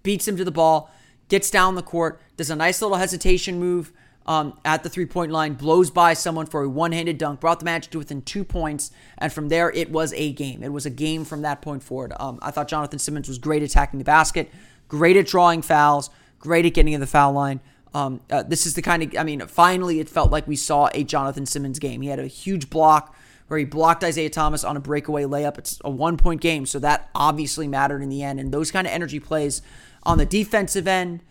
Beats 0.04 0.28
him 0.28 0.38
to 0.38 0.44
the 0.44 0.52
ball, 0.52 0.92
gets 1.28 1.50
down 1.50 1.76
the 1.76 1.82
court, 1.82 2.22
does 2.38 2.50
a 2.50 2.56
nice 2.56 2.82
little 2.82 2.98
hesitation 2.98 3.60
move 3.60 3.92
um, 4.28 4.60
at 4.64 4.84
the 4.84 4.90
three 4.90 5.06
point 5.06 5.32
line, 5.32 5.54
blows 5.54 5.90
by 5.90 6.14
someone 6.14 6.46
for 6.46 6.64
a 6.64 6.70
one 6.70 6.92
handed 6.92 7.18
dunk, 7.18 7.40
brought 7.40 7.60
the 7.60 7.66
match 7.66 7.90
to 7.90 7.98
within 7.98 8.22
two 8.22 8.44
points, 8.44 8.92
and 9.18 9.34
from 9.34 9.50
there 9.50 9.72
it 9.72 9.92
was 9.92 10.14
a 10.14 10.32
game. 10.34 10.62
It 10.62 10.72
was 10.72 10.86
a 10.86 10.92
game 10.92 11.26
from 11.26 11.42
that 11.42 11.62
point 11.62 11.82
forward. 11.82 12.14
Um, 12.20 12.38
I 12.42 12.52
thought 12.52 12.68
Jonathan 12.68 13.00
Simmons 13.00 13.28
was 13.28 13.40
great 13.40 13.64
attacking 13.64 13.98
the 13.98 14.06
basket, 14.06 14.52
great 14.88 15.18
at 15.18 15.26
drawing 15.26 15.62
fouls, 15.62 16.10
great 16.40 16.66
at 16.66 16.74
getting 16.74 16.94
in 16.94 17.02
the 17.02 17.08
foul 17.08 17.34
line. 17.34 17.62
Um, 17.94 18.22
uh, 18.30 18.44
this 18.44 18.66
is 18.66 18.74
the 18.76 18.82
kind 18.82 19.04
of, 19.04 19.18
I 19.18 19.24
mean, 19.24 19.42
finally 19.48 20.00
it 20.00 20.10
felt 20.10 20.32
like 20.32 20.48
we 20.48 20.56
saw 20.56 20.90
a 20.94 21.04
Jonathan 21.04 21.46
Simmons 21.46 21.80
game. 21.80 22.02
He 22.02 22.08
had 22.08 22.20
a 22.20 22.28
huge 22.28 22.70
block 22.70 23.16
where 23.48 23.60
he 23.60 23.66
blocked 23.66 24.02
Isaiah 24.04 24.30
Thomas 24.30 24.64
on 24.64 24.78
a 24.78 24.80
breakaway 24.80 25.24
layup. 25.24 25.58
It's 25.58 25.78
a 25.84 25.90
one 25.90 26.16
point 26.16 26.40
game, 26.40 26.66
so 26.66 26.80
that 26.80 27.10
obviously 27.14 27.68
mattered 27.68 28.02
in 28.02 28.08
the 28.08 28.24
end. 28.24 28.40
And 28.40 28.54
those 28.54 28.72
kind 28.72 28.88
of 28.88 28.94
energy 28.94 29.20
plays 29.20 29.62
on 30.04 30.18
the 30.18 30.26
defensive 30.26 30.88
end 30.88 31.22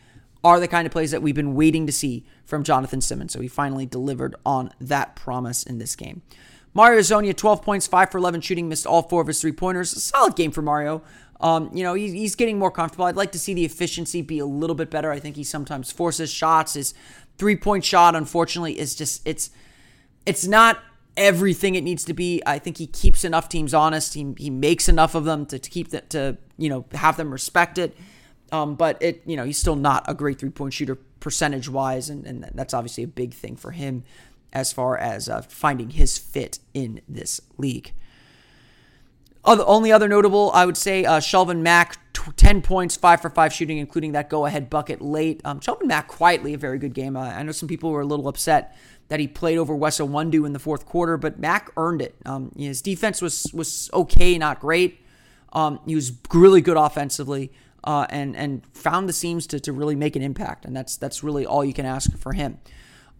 are 0.44 0.60
the 0.60 0.68
kind 0.68 0.86
of 0.86 0.92
plays 0.92 1.10
that 1.12 1.22
we've 1.22 1.34
been 1.34 1.54
waiting 1.54 1.86
to 1.86 1.92
see 1.92 2.26
from 2.44 2.62
Jonathan 2.62 3.00
Simmons. 3.00 3.32
So 3.32 3.40
he 3.40 3.48
finally 3.48 3.86
delivered 3.86 4.36
on 4.44 4.70
that 4.80 5.16
promise 5.16 5.62
in 5.62 5.78
this 5.78 5.96
game. 5.96 6.20
Mario 6.72 7.00
Hezonja, 7.00 7.36
12 7.36 7.62
points, 7.62 7.86
5 7.86 8.10
for 8.10 8.18
11 8.18 8.42
shooting, 8.42 8.68
missed 8.68 8.86
all 8.86 9.02
four 9.02 9.22
of 9.22 9.26
his 9.26 9.40
three 9.40 9.52
pointers. 9.52 9.90
Solid 10.02 10.36
game 10.36 10.50
for 10.50 10.62
Mario. 10.62 11.02
Um, 11.40 11.70
you 11.72 11.82
know, 11.82 11.94
he, 11.94 12.10
he's 12.10 12.34
getting 12.34 12.58
more 12.58 12.70
comfortable. 12.70 13.06
I'd 13.06 13.16
like 13.16 13.32
to 13.32 13.38
see 13.38 13.54
the 13.54 13.64
efficiency 13.64 14.22
be 14.22 14.38
a 14.38 14.46
little 14.46 14.76
bit 14.76 14.90
better. 14.90 15.10
I 15.10 15.18
think 15.18 15.36
he 15.36 15.44
sometimes 15.44 15.90
forces 15.90 16.30
shots. 16.30 16.74
His 16.74 16.94
three 17.38 17.56
point 17.56 17.84
shot, 17.84 18.14
unfortunately, 18.14 18.78
is 18.78 18.94
just 18.94 19.26
it's 19.26 19.50
it's 20.26 20.46
not 20.46 20.82
everything 21.16 21.74
it 21.74 21.82
needs 21.82 22.04
to 22.04 22.14
be. 22.14 22.42
I 22.44 22.58
think 22.58 22.78
he 22.78 22.86
keeps 22.86 23.24
enough 23.24 23.48
teams 23.48 23.72
honest. 23.72 24.14
He, 24.14 24.34
he 24.38 24.50
makes 24.50 24.88
enough 24.88 25.14
of 25.14 25.24
them 25.24 25.46
to, 25.46 25.58
to 25.58 25.70
keep 25.70 25.88
that 25.90 26.10
to 26.10 26.36
you 26.58 26.68
know 26.68 26.84
have 26.92 27.16
them 27.16 27.32
respect 27.32 27.78
it. 27.78 27.96
Um, 28.52 28.74
but 28.74 29.00
it 29.00 29.22
you 29.26 29.36
know 29.36 29.44
he's 29.44 29.58
still 29.58 29.76
not 29.76 30.04
a 30.08 30.14
great 30.14 30.38
three 30.38 30.50
point 30.50 30.74
shooter 30.74 30.96
percentage 30.96 31.68
wise, 31.68 32.10
and, 32.10 32.26
and 32.26 32.50
that's 32.54 32.74
obviously 32.74 33.04
a 33.04 33.08
big 33.08 33.32
thing 33.32 33.56
for 33.56 33.70
him 33.70 34.04
as 34.52 34.72
far 34.72 34.98
as 34.98 35.28
uh, 35.28 35.42
finding 35.42 35.90
his 35.90 36.18
fit 36.18 36.58
in 36.74 37.00
this 37.08 37.40
league. 37.56 37.92
Other, 39.44 39.64
only 39.66 39.90
other 39.90 40.08
notable, 40.08 40.50
I 40.52 40.66
would 40.66 40.76
say, 40.76 41.04
uh, 41.04 41.18
Shelvin 41.18 41.60
Mack, 41.62 41.98
t- 42.12 42.30
10 42.36 42.60
points, 42.60 42.96
5 42.96 43.22
for 43.22 43.30
5 43.30 43.52
shooting, 43.52 43.78
including 43.78 44.12
that 44.12 44.28
go 44.28 44.44
ahead 44.44 44.68
bucket 44.68 45.00
late. 45.00 45.40
Um, 45.44 45.60
Shelvin 45.60 45.86
Mack, 45.86 46.08
quietly, 46.08 46.52
a 46.52 46.58
very 46.58 46.78
good 46.78 46.92
game. 46.92 47.16
Uh, 47.16 47.22
I 47.22 47.42
know 47.42 47.52
some 47.52 47.68
people 47.68 47.90
were 47.90 48.02
a 48.02 48.06
little 48.06 48.28
upset 48.28 48.76
that 49.08 49.18
he 49.18 49.26
played 49.26 49.58
over 49.58 49.74
Wes 49.74 49.98
Iwundu 49.98 50.46
in 50.46 50.52
the 50.52 50.58
fourth 50.58 50.86
quarter, 50.86 51.16
but 51.16 51.38
Mack 51.38 51.70
earned 51.76 52.02
it. 52.02 52.14
Um, 52.26 52.52
his 52.56 52.80
defense 52.80 53.20
was 53.20 53.46
was 53.52 53.90
okay, 53.92 54.38
not 54.38 54.60
great. 54.60 55.00
Um, 55.52 55.80
he 55.84 55.96
was 55.96 56.12
really 56.32 56.60
good 56.60 56.76
offensively 56.76 57.50
uh, 57.84 58.06
and 58.08 58.36
and 58.36 58.62
found 58.72 59.08
the 59.08 59.12
seams 59.12 59.46
to, 59.48 59.60
to 59.60 59.72
really 59.72 59.96
make 59.96 60.16
an 60.16 60.22
impact, 60.22 60.64
and 60.64 60.76
that's 60.76 60.96
that's 60.96 61.22
really 61.22 61.44
all 61.44 61.64
you 61.64 61.72
can 61.72 61.86
ask 61.86 62.16
for 62.18 62.32
him. 62.32 62.58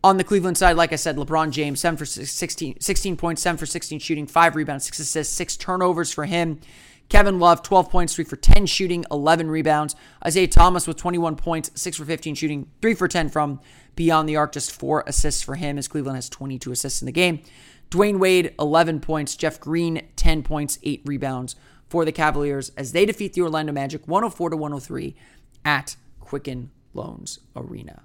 On 0.03 0.17
the 0.17 0.25
Cleveland 0.25 0.57
side, 0.57 0.77
like 0.77 0.95
I 0.95 0.97
said, 0.97 1.17
LeBron 1.17 1.51
James, 1.51 1.79
7 1.79 1.99
for 1.99 2.07
16, 2.07 2.81
16 2.81 3.17
points, 3.19 3.43
7 3.43 3.59
for 3.59 3.67
16 3.67 3.99
shooting, 3.99 4.27
5 4.27 4.57
rebounds, 4.57 4.87
6 4.87 4.99
assists, 5.01 5.35
6 5.35 5.59
turnovers 5.59 6.11
for 6.13 6.25
him. 6.25 6.59
Kevin 7.11 7.39
Love, 7.39 7.63
12 7.63 7.91
points, 7.91 8.15
3 8.15 8.25
for 8.25 8.37
10 8.37 8.65
shooting, 8.65 9.05
11 9.11 9.51
rebounds. 9.51 9.95
Isaiah 10.25 10.49
Thomas 10.49 10.87
with 10.87 10.97
21 10.97 11.37
points, 11.37 11.71
6 11.75 11.99
for 11.99 12.07
15 12.07 12.35
shooting, 12.35 12.71
3 12.81 12.95
for 12.95 13.09
10 13.09 13.29
from 13.29 13.61
beyond 13.95 14.27
the 14.27 14.37
arc, 14.37 14.53
just 14.53 14.73
4 14.73 15.05
assists 15.07 15.43
for 15.43 15.57
him 15.57 15.77
as 15.77 15.87
Cleveland 15.87 16.17
has 16.17 16.31
22 16.31 16.73
assists 16.73 17.03
in 17.03 17.07
the 17.07 17.13
game. 17.13 17.43
Dwyane 17.91 18.19
Wade, 18.21 18.55
11 18.59 19.01
points. 19.01 19.37
Jeff 19.37 19.61
Green, 19.61 20.07
10 20.17 20.43
points, 20.43 20.79
8 20.83 21.03
rebounds 21.05 21.57
for 21.89 22.07
the 22.07 22.13
Cavaliers 22.13 22.71
as 22.77 22.93
they 22.93 23.05
defeat 23.05 23.35
the 23.35 23.43
Orlando 23.43 23.73
Magic 23.73 24.07
104 24.09 24.51
to 24.51 24.57
103 24.57 25.15
at 25.65 25.97
Quicken 26.21 26.71
Loans 26.95 27.41
Arena. 27.55 28.05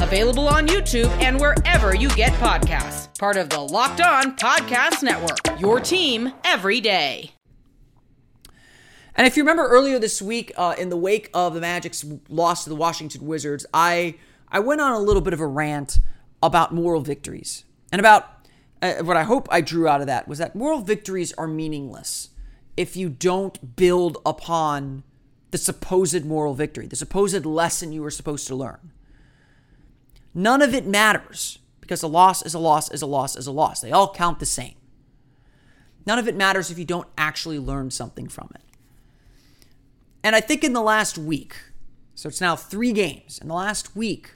Available 0.00 0.48
on 0.48 0.66
YouTube 0.66 1.08
and 1.20 1.40
wherever 1.40 1.94
you 1.94 2.08
get 2.10 2.32
podcasts. 2.34 3.18
Part 3.18 3.36
of 3.36 3.50
the 3.50 3.60
Locked 3.60 4.00
On 4.00 4.36
Podcast 4.36 5.02
Network. 5.02 5.60
Your 5.60 5.80
team 5.80 6.32
every 6.44 6.80
day. 6.80 7.32
And 9.16 9.26
if 9.26 9.36
you 9.36 9.42
remember 9.42 9.66
earlier 9.66 9.98
this 9.98 10.22
week, 10.22 10.52
uh, 10.56 10.76
in 10.78 10.88
the 10.88 10.96
wake 10.96 11.28
of 11.34 11.54
the 11.54 11.60
Magic's 11.60 12.04
loss 12.28 12.62
to 12.62 12.70
the 12.70 12.76
Washington 12.76 13.26
Wizards, 13.26 13.66
I 13.74 14.14
I 14.48 14.60
went 14.60 14.80
on 14.80 14.92
a 14.92 15.00
little 15.00 15.20
bit 15.22 15.32
of 15.32 15.40
a 15.40 15.46
rant 15.46 15.98
about 16.42 16.72
moral 16.72 17.00
victories 17.00 17.64
and 17.90 17.98
about 17.98 18.24
uh, 18.80 18.94
what 19.02 19.16
I 19.16 19.24
hope 19.24 19.48
I 19.50 19.60
drew 19.60 19.88
out 19.88 20.00
of 20.00 20.06
that 20.06 20.28
was 20.28 20.38
that 20.38 20.54
moral 20.54 20.80
victories 20.80 21.32
are 21.32 21.48
meaningless 21.48 22.30
if 22.76 22.96
you 22.96 23.08
don't 23.08 23.74
build 23.74 24.18
upon 24.24 25.02
the 25.50 25.58
supposed 25.58 26.24
moral 26.24 26.54
victory, 26.54 26.86
the 26.86 26.94
supposed 26.94 27.44
lesson 27.44 27.90
you 27.90 28.02
were 28.02 28.10
supposed 28.10 28.46
to 28.46 28.54
learn. 28.54 28.92
None 30.34 30.62
of 30.62 30.74
it 30.74 30.86
matters 30.86 31.58
because 31.80 32.02
a 32.02 32.06
loss 32.06 32.42
is 32.42 32.54
a 32.54 32.58
loss 32.58 32.90
is 32.90 33.02
a 33.02 33.06
loss 33.06 33.36
is 33.36 33.46
a 33.46 33.52
loss. 33.52 33.80
They 33.80 33.92
all 33.92 34.12
count 34.12 34.38
the 34.40 34.46
same. 34.46 34.74
None 36.06 36.18
of 36.18 36.28
it 36.28 36.36
matters 36.36 36.70
if 36.70 36.78
you 36.78 36.84
don't 36.84 37.08
actually 37.16 37.58
learn 37.58 37.90
something 37.90 38.28
from 38.28 38.50
it. 38.54 38.62
And 40.22 40.34
I 40.34 40.40
think 40.40 40.64
in 40.64 40.72
the 40.72 40.82
last 40.82 41.16
week, 41.16 41.56
so 42.14 42.28
it's 42.28 42.40
now 42.40 42.56
three 42.56 42.92
games, 42.92 43.38
in 43.40 43.48
the 43.48 43.54
last 43.54 43.94
week, 43.96 44.34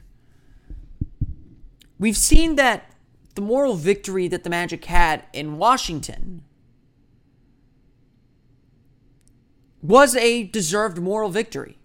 we've 1.99 2.17
seen 2.17 2.57
that 2.57 2.93
the 3.35 3.41
moral 3.41 3.75
victory 3.75 4.29
that 4.29 4.45
the 4.45 4.51
Magic 4.51 4.85
had 4.85 5.25
in 5.33 5.59
Washington 5.59 6.45
was 9.83 10.15
a 10.15 10.45
deserved 10.45 10.99
moral 10.99 11.29
victory 11.29 11.79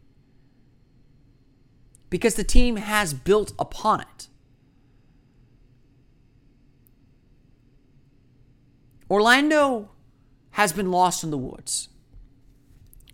because 2.09 2.35
the 2.35 2.43
team 2.43 2.77
has 2.77 3.13
built 3.13 3.53
upon 3.59 4.01
it. 4.01 4.27
Orlando 9.09 9.89
has 10.51 10.73
been 10.73 10.91
lost 10.91 11.23
in 11.23 11.31
the 11.31 11.37
woods. 11.37 11.89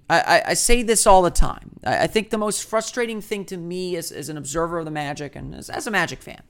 I, 0.09 0.19
I, 0.19 0.43
I 0.49 0.53
say 0.53 0.83
this 0.83 1.05
all 1.05 1.21
the 1.21 1.31
time. 1.31 1.79
I, 1.85 2.03
I, 2.03 2.07
think 2.07 2.29
the 2.29 2.37
most 2.37 2.63
frustrating 2.63 3.21
thing 3.21 3.45
to 3.45 3.57
me 3.57 3.95
as, 3.95 4.11
as 4.11 4.29
an 4.29 4.37
observer 4.37 4.79
of 4.79 4.85
the 4.85 4.91
Magic 4.91 5.35
and 5.35 5.53
as, 5.55 5.69
as 5.69 5.87
a 5.87 5.91
Magic 5.91 6.21
fan, 6.21 6.41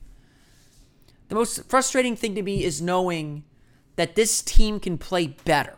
the 1.30 1.36
most 1.36 1.70
frustrating 1.70 2.16
thing 2.16 2.36
to 2.36 2.42
me 2.42 2.64
is 2.64 2.82
knowing 2.82 3.44
that 3.96 4.16
this 4.16 4.42
team 4.42 4.80
can 4.80 4.98
play 4.98 5.28
better. 5.46 5.78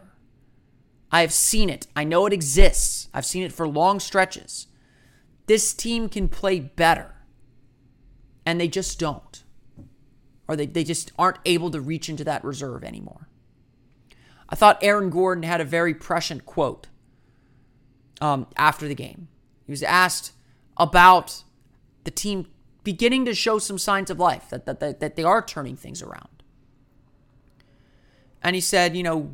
I 1.11 1.21
have 1.21 1.33
seen 1.33 1.69
it. 1.69 1.87
I 1.95 2.03
know 2.03 2.25
it 2.25 2.33
exists. 2.33 3.09
I've 3.13 3.25
seen 3.25 3.43
it 3.43 3.53
for 3.53 3.67
long 3.67 3.99
stretches. 3.99 4.67
This 5.47 5.73
team 5.73 6.09
can 6.09 6.27
play 6.27 6.59
better. 6.59 7.13
And 8.45 8.59
they 8.59 8.67
just 8.67 8.99
don't. 8.99 9.43
Or 10.47 10.55
they, 10.55 10.65
they 10.65 10.83
just 10.83 11.11
aren't 11.17 11.39
able 11.45 11.71
to 11.71 11.81
reach 11.81 12.09
into 12.09 12.23
that 12.23 12.43
reserve 12.43 12.83
anymore. 12.83 13.27
I 14.47 14.55
thought 14.55 14.77
Aaron 14.83 15.09
Gordon 15.09 15.43
had 15.43 15.61
a 15.61 15.65
very 15.65 15.93
prescient 15.93 16.45
quote 16.45 16.87
um, 18.21 18.47
after 18.55 18.87
the 18.87 18.95
game. 18.95 19.27
He 19.65 19.71
was 19.71 19.81
asked 19.81 20.33
about 20.77 21.43
the 22.03 22.11
team 22.11 22.47
beginning 22.83 23.25
to 23.25 23.33
show 23.33 23.57
some 23.57 23.79
signs 23.79 24.11
of 24.11 24.19
life, 24.19 24.49
that, 24.51 24.65
that, 24.67 24.79
that, 24.79 24.99
that 24.99 25.15
they 25.15 25.23
are 25.23 25.41
turning 25.41 25.75
things 25.75 26.03
around. 26.03 26.29
And 28.43 28.53
he 28.55 28.61
said, 28.61 28.95
you 28.95 29.01
know, 29.01 29.31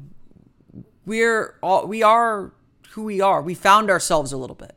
we're 1.06 1.60
all, 1.62 1.86
we 1.86 2.02
are 2.02 2.54
who 2.92 3.04
we 3.04 3.20
are. 3.20 3.42
We 3.42 3.54
found 3.54 3.90
ourselves 3.90 4.32
a 4.32 4.38
little 4.38 4.56
bit. 4.56 4.76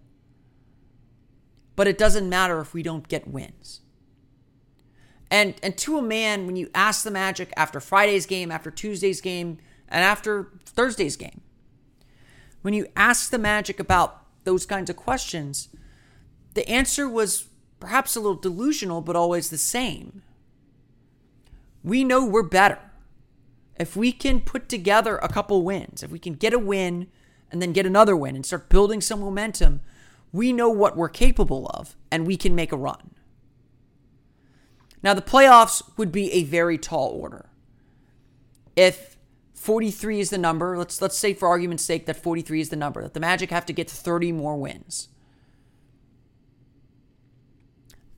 But 1.76 1.88
it 1.88 1.98
doesn't 1.98 2.28
matter 2.28 2.60
if 2.60 2.72
we 2.72 2.82
don't 2.82 3.08
get 3.08 3.28
wins. 3.28 3.80
And 5.30 5.54
and 5.62 5.76
to 5.78 5.98
a 5.98 6.02
man, 6.02 6.46
when 6.46 6.56
you 6.56 6.70
ask 6.74 7.02
the 7.02 7.10
Magic 7.10 7.52
after 7.56 7.80
Friday's 7.80 8.26
game, 8.26 8.50
after 8.50 8.70
Tuesday's 8.70 9.20
game, 9.20 9.58
and 9.88 10.04
after 10.04 10.52
Thursday's 10.64 11.16
game, 11.16 11.40
when 12.62 12.74
you 12.74 12.86
ask 12.94 13.30
the 13.30 13.38
Magic 13.38 13.80
about 13.80 14.22
those 14.44 14.66
kinds 14.66 14.90
of 14.90 14.96
questions, 14.96 15.68
the 16.54 16.68
answer 16.68 17.08
was 17.08 17.48
perhaps 17.80 18.16
a 18.16 18.20
little 18.20 18.36
delusional, 18.36 19.00
but 19.00 19.16
always 19.16 19.50
the 19.50 19.58
same. 19.58 20.22
We 21.82 22.04
know 22.04 22.24
we're 22.24 22.42
better. 22.42 22.78
If 23.78 23.96
we 23.96 24.12
can 24.12 24.40
put 24.40 24.68
together 24.68 25.16
a 25.16 25.28
couple 25.28 25.62
wins, 25.62 26.02
if 26.02 26.10
we 26.10 26.18
can 26.18 26.34
get 26.34 26.54
a 26.54 26.58
win 26.58 27.08
and 27.50 27.60
then 27.60 27.72
get 27.72 27.86
another 27.86 28.16
win 28.16 28.36
and 28.36 28.46
start 28.46 28.68
building 28.68 29.00
some 29.00 29.20
momentum, 29.20 29.80
we 30.34 30.52
know 30.52 30.68
what 30.68 30.96
we're 30.96 31.08
capable 31.08 31.68
of 31.74 31.94
and 32.10 32.26
we 32.26 32.36
can 32.36 32.56
make 32.56 32.72
a 32.72 32.76
run. 32.76 33.14
Now, 35.00 35.14
the 35.14 35.22
playoffs 35.22 35.80
would 35.96 36.10
be 36.10 36.32
a 36.32 36.42
very 36.42 36.76
tall 36.76 37.10
order. 37.10 37.50
If 38.74 39.16
43 39.54 40.18
is 40.18 40.30
the 40.30 40.38
number, 40.38 40.76
let's 40.76 41.00
let's 41.00 41.16
say 41.16 41.34
for 41.34 41.46
argument's 41.46 41.84
sake 41.84 42.06
that 42.06 42.16
43 42.16 42.60
is 42.60 42.70
the 42.70 42.76
number, 42.76 43.02
that 43.02 43.14
the 43.14 43.20
Magic 43.20 43.50
have 43.50 43.64
to 43.66 43.72
get 43.72 43.88
30 43.88 44.32
more 44.32 44.56
wins. 44.56 45.08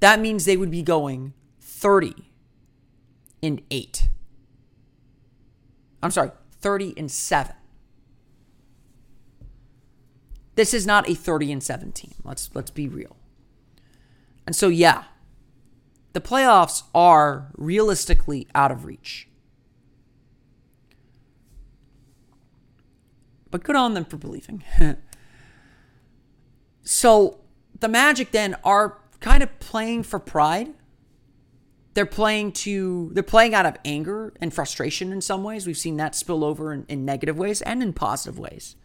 That 0.01 0.19
means 0.19 0.47
they 0.47 0.57
would 0.57 0.71
be 0.71 0.83
going 0.83 1.35
30 1.61 2.31
in 3.43 3.61
8. 3.71 4.09
I'm 6.03 6.11
sorry, 6.11 6.31
30 6.63 6.95
and 6.97 7.11
7. 7.11 7.55
This 10.57 10.75
is 10.75 10.87
not 10.87 11.09
a 11.09 11.15
30 11.15 11.53
and 11.53 11.63
17. 11.63 12.15
Let's 12.25 12.51
let's 12.55 12.71
be 12.71 12.89
real. 12.89 13.17
And 14.47 14.57
so 14.57 14.69
yeah, 14.69 15.05
the 16.13 16.21
playoffs 16.21 16.83
are 16.95 17.53
realistically 17.57 18.49
out 18.55 18.73
of 18.73 18.85
reach. 18.85 19.29
But 23.51 23.63
good 23.63 23.77
on 23.77 23.95
them 23.95 24.05
for 24.05 24.17
believing. 24.17 24.65
so 26.83 27.39
the 27.79 27.89
Magic 27.89 28.33
then 28.33 28.57
are 28.65 28.99
kind 29.21 29.43
of 29.43 29.59
playing 29.61 30.03
for 30.03 30.19
pride 30.19 30.75
they're 31.97 32.05
playing 32.05 32.53
to 32.53 33.11
they're 33.15 33.23
playing 33.23 33.55
out 33.55 33.65
of 33.65 33.79
anger 33.83 34.35
and 34.39 34.53
frustration 34.53 35.13
in 35.13 35.23
some 35.23 35.43
ways. 35.43 35.67
We've 35.67 35.79
seen 35.79 35.97
that 35.97 36.15
spill 36.15 36.45
over 36.45 36.71
in, 36.71 36.85
in 36.91 37.07
negative 37.07 37.39
ways 37.39 37.63
and 37.63 37.83
in 37.83 37.95
positive 37.95 38.39
ways. 38.39 38.77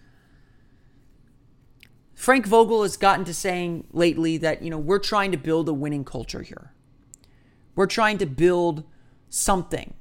Frank 2.22 2.46
Vogel 2.46 2.84
has 2.84 2.98
gotten 2.98 3.26
to 3.26 3.34
saying 3.34 3.88
lately 3.94 4.38
that, 4.38 4.62
you 4.62 4.70
know, 4.70 4.78
we're 4.78 5.00
trying 5.00 5.32
to 5.32 5.40
build 5.40 5.68
a 5.68 5.74
winning 5.74 6.06
culture 6.06 6.44
here. 6.44 6.72
We're 7.76 7.88
trying 7.88 8.20
to 8.20 8.28
build 8.28 8.84
something 9.30 9.96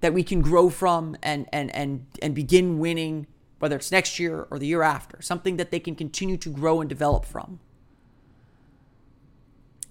that 0.00 0.12
we 0.12 0.22
can 0.22 0.42
grow 0.42 0.68
from 0.68 1.16
and 1.22 1.46
and 1.54 1.74
and 1.74 2.04
and 2.20 2.34
begin 2.34 2.78
winning 2.78 3.26
whether 3.60 3.76
it's 3.76 3.90
next 3.90 4.18
year 4.18 4.46
or 4.50 4.58
the 4.58 4.66
year 4.66 4.82
after, 4.82 5.22
something 5.22 5.56
that 5.56 5.70
they 5.70 5.80
can 5.80 5.94
continue 5.94 6.36
to 6.36 6.50
grow 6.50 6.82
and 6.82 6.88
develop 6.90 7.24
from. 7.24 7.60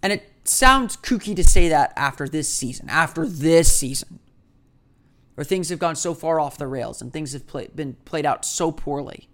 And 0.03 0.13
it 0.13 0.31
sounds 0.43 0.95
kooky 0.95 1.35
to 1.37 1.43
say 1.43 1.69
that 1.69 1.91
after 1.95 2.29
this 2.29 2.53
season, 2.53 2.87
after 2.87 3.25
this 3.25 3.75
season, 3.75 4.19
where 5.33 5.43
things 5.43 5.69
have 5.69 5.79
gone 5.79 5.95
so 5.95 6.13
far 6.13 6.39
off 6.39 6.59
the 6.59 6.67
rails 6.67 7.01
and 7.01 7.11
things 7.11 7.33
have 7.33 7.47
play, 7.47 7.67
been 7.73 7.95
played 8.05 8.27
out 8.27 8.45
so 8.45 8.71
poorly. 8.71 9.27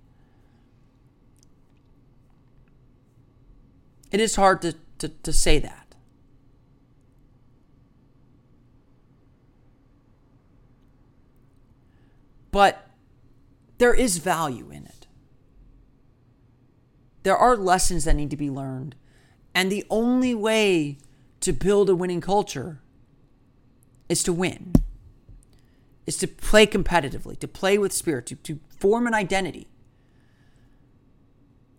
It 4.13 4.21
is 4.21 4.37
hard 4.37 4.61
to, 4.61 4.75
to, 4.99 5.09
to 5.09 5.33
say 5.33 5.59
that. 5.59 5.95
But 12.51 12.87
there 13.79 13.93
is 13.93 14.19
value 14.19 14.69
in 14.69 14.85
it. 14.85 15.07
There 17.23 17.35
are 17.35 17.57
lessons 17.57 18.05
that 18.05 18.15
need 18.15 18.29
to 18.29 18.37
be 18.37 18.49
learned 18.49 18.95
and 19.55 19.71
the 19.71 19.85
only 19.89 20.33
way 20.33 20.97
to 21.41 21.53
build 21.53 21.89
a 21.89 21.95
winning 21.95 22.21
culture 22.21 22.79
is 24.09 24.23
to 24.23 24.33
win, 24.33 24.73
is 26.05 26.17
to 26.17 26.27
play 26.27 26.65
competitively, 26.65 27.37
to 27.39 27.47
play 27.47 27.77
with 27.77 27.93
spirit, 27.93 28.25
to, 28.27 28.35
to 28.35 28.59
form 28.77 29.07
an 29.07 29.13
identity. 29.13 29.67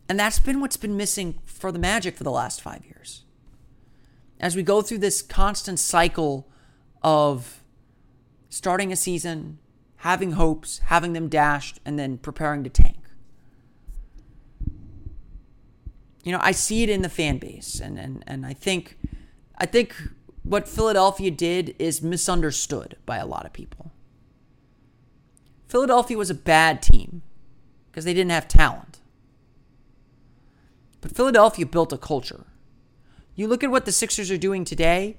And 0.08 0.18
that's 0.18 0.38
been 0.38 0.60
what's 0.60 0.76
been 0.76 0.96
missing 0.96 1.38
for 1.44 1.72
the 1.72 1.78
Magic 1.78 2.16
for 2.16 2.24
the 2.24 2.30
last 2.30 2.60
five 2.60 2.84
years. 2.84 3.24
As 4.38 4.54
we 4.54 4.62
go 4.62 4.82
through 4.82 4.98
this 4.98 5.22
constant 5.22 5.78
cycle 5.78 6.48
of 7.02 7.62
starting 8.50 8.92
a 8.92 8.96
season, 8.96 9.58
having 9.98 10.32
hopes, 10.32 10.78
having 10.86 11.14
them 11.14 11.28
dashed, 11.28 11.80
and 11.84 11.98
then 11.98 12.18
preparing 12.18 12.62
to 12.64 12.70
tank. 12.70 13.04
you 16.24 16.32
know, 16.32 16.40
I 16.42 16.52
see 16.52 16.82
it 16.82 16.88
in 16.88 17.02
the 17.02 17.08
fan 17.08 17.38
base, 17.38 17.78
and 17.78 17.98
and 17.98 18.24
and 18.26 18.44
I 18.46 18.54
think, 18.54 18.98
I 19.58 19.66
think 19.66 19.94
what 20.42 20.66
Philadelphia 20.66 21.30
did 21.30 21.76
is 21.78 22.02
misunderstood 22.02 22.96
by 23.06 23.18
a 23.18 23.26
lot 23.26 23.44
of 23.44 23.52
people. 23.52 23.92
Philadelphia 25.68 26.16
was 26.16 26.30
a 26.30 26.34
bad 26.34 26.82
team 26.82 27.22
because 27.90 28.04
they 28.06 28.14
didn't 28.14 28.30
have 28.30 28.48
talent. 28.48 29.00
But 31.04 31.14
Philadelphia 31.14 31.66
built 31.66 31.92
a 31.92 31.98
culture. 31.98 32.46
You 33.34 33.46
look 33.46 33.62
at 33.62 33.70
what 33.70 33.84
the 33.84 33.92
Sixers 33.92 34.30
are 34.30 34.38
doing 34.38 34.64
today, 34.64 35.18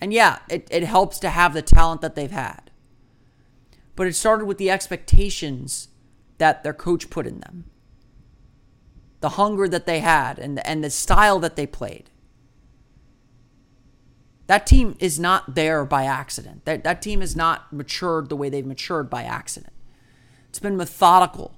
and 0.00 0.12
yeah, 0.12 0.40
it, 0.48 0.66
it 0.72 0.82
helps 0.82 1.20
to 1.20 1.30
have 1.30 1.54
the 1.54 1.62
talent 1.62 2.00
that 2.00 2.16
they've 2.16 2.32
had. 2.32 2.72
But 3.94 4.08
it 4.08 4.16
started 4.16 4.46
with 4.46 4.58
the 4.58 4.72
expectations 4.72 5.86
that 6.38 6.64
their 6.64 6.74
coach 6.74 7.10
put 7.10 7.28
in 7.28 7.38
them 7.38 7.66
the 9.20 9.28
hunger 9.28 9.68
that 9.68 9.86
they 9.86 10.00
had 10.00 10.40
and, 10.40 10.66
and 10.66 10.82
the 10.82 10.90
style 10.90 11.38
that 11.38 11.54
they 11.54 11.66
played. 11.66 12.10
That 14.48 14.66
team 14.66 14.96
is 14.98 15.20
not 15.20 15.54
there 15.54 15.84
by 15.84 16.06
accident. 16.06 16.64
That, 16.64 16.82
that 16.82 17.02
team 17.02 17.20
has 17.20 17.36
not 17.36 17.72
matured 17.72 18.30
the 18.30 18.36
way 18.36 18.48
they've 18.48 18.66
matured 18.66 19.08
by 19.08 19.22
accident. 19.22 19.74
It's 20.48 20.58
been 20.58 20.76
methodical, 20.76 21.54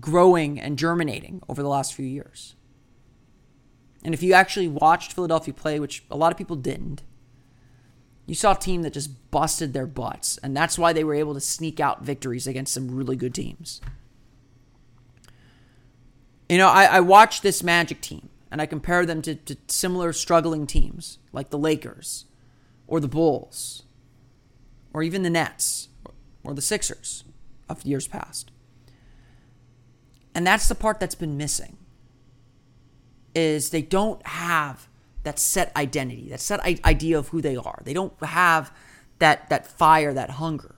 growing, 0.00 0.60
and 0.60 0.76
germinating 0.76 1.40
over 1.48 1.62
the 1.62 1.68
last 1.68 1.94
few 1.94 2.04
years. 2.04 2.56
And 4.02 4.14
if 4.14 4.22
you 4.22 4.32
actually 4.32 4.68
watched 4.68 5.12
Philadelphia 5.12 5.52
play, 5.54 5.78
which 5.78 6.04
a 6.10 6.16
lot 6.16 6.32
of 6.32 6.38
people 6.38 6.56
didn't, 6.56 7.02
You 8.30 8.36
saw 8.36 8.52
a 8.52 8.56
team 8.56 8.82
that 8.82 8.92
just 8.92 9.30
busted 9.32 9.72
their 9.72 9.88
butts, 9.88 10.38
and 10.40 10.56
that's 10.56 10.78
why 10.78 10.92
they 10.92 11.02
were 11.02 11.14
able 11.14 11.34
to 11.34 11.40
sneak 11.40 11.80
out 11.80 12.04
victories 12.04 12.46
against 12.46 12.72
some 12.72 12.94
really 12.94 13.16
good 13.16 13.34
teams. 13.34 13.80
You 16.48 16.56
know, 16.58 16.68
I, 16.68 16.84
I 16.84 17.00
watched 17.00 17.42
this 17.42 17.64
Magic 17.64 18.00
team 18.00 18.28
and 18.48 18.62
I 18.62 18.66
compare 18.66 19.04
them 19.04 19.20
to, 19.22 19.34
to 19.34 19.56
similar 19.66 20.12
struggling 20.12 20.68
teams 20.68 21.18
like 21.32 21.50
the 21.50 21.58
Lakers 21.58 22.26
or 22.86 23.00
the 23.00 23.08
Bulls 23.08 23.82
or 24.92 25.02
even 25.02 25.24
the 25.24 25.30
Nets 25.30 25.88
or 26.44 26.54
the 26.54 26.62
Sixers 26.62 27.24
of 27.68 27.84
years 27.84 28.06
past. 28.06 28.52
And 30.36 30.46
that's 30.46 30.68
the 30.68 30.76
part 30.76 31.00
that's 31.00 31.16
been 31.16 31.36
missing 31.36 31.78
is 33.34 33.70
they 33.70 33.82
don't 33.82 34.24
have 34.26 34.88
that 35.22 35.38
set 35.38 35.74
identity, 35.76 36.28
that 36.30 36.40
set 36.40 36.60
idea 36.84 37.18
of 37.18 37.28
who 37.28 37.40
they 37.40 37.56
are. 37.56 37.82
They 37.84 37.92
don't 37.92 38.12
have 38.22 38.72
that 39.18 39.48
that 39.50 39.66
fire, 39.66 40.12
that 40.14 40.30
hunger. 40.30 40.76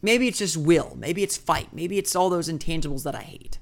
Maybe 0.00 0.26
it's 0.26 0.38
just 0.38 0.56
will, 0.56 0.96
maybe 0.96 1.22
it's 1.22 1.36
fight, 1.36 1.68
maybe 1.72 1.96
it's 1.96 2.16
all 2.16 2.28
those 2.28 2.48
intangibles 2.48 3.04
that 3.04 3.14
I 3.14 3.22
hate. 3.22 3.58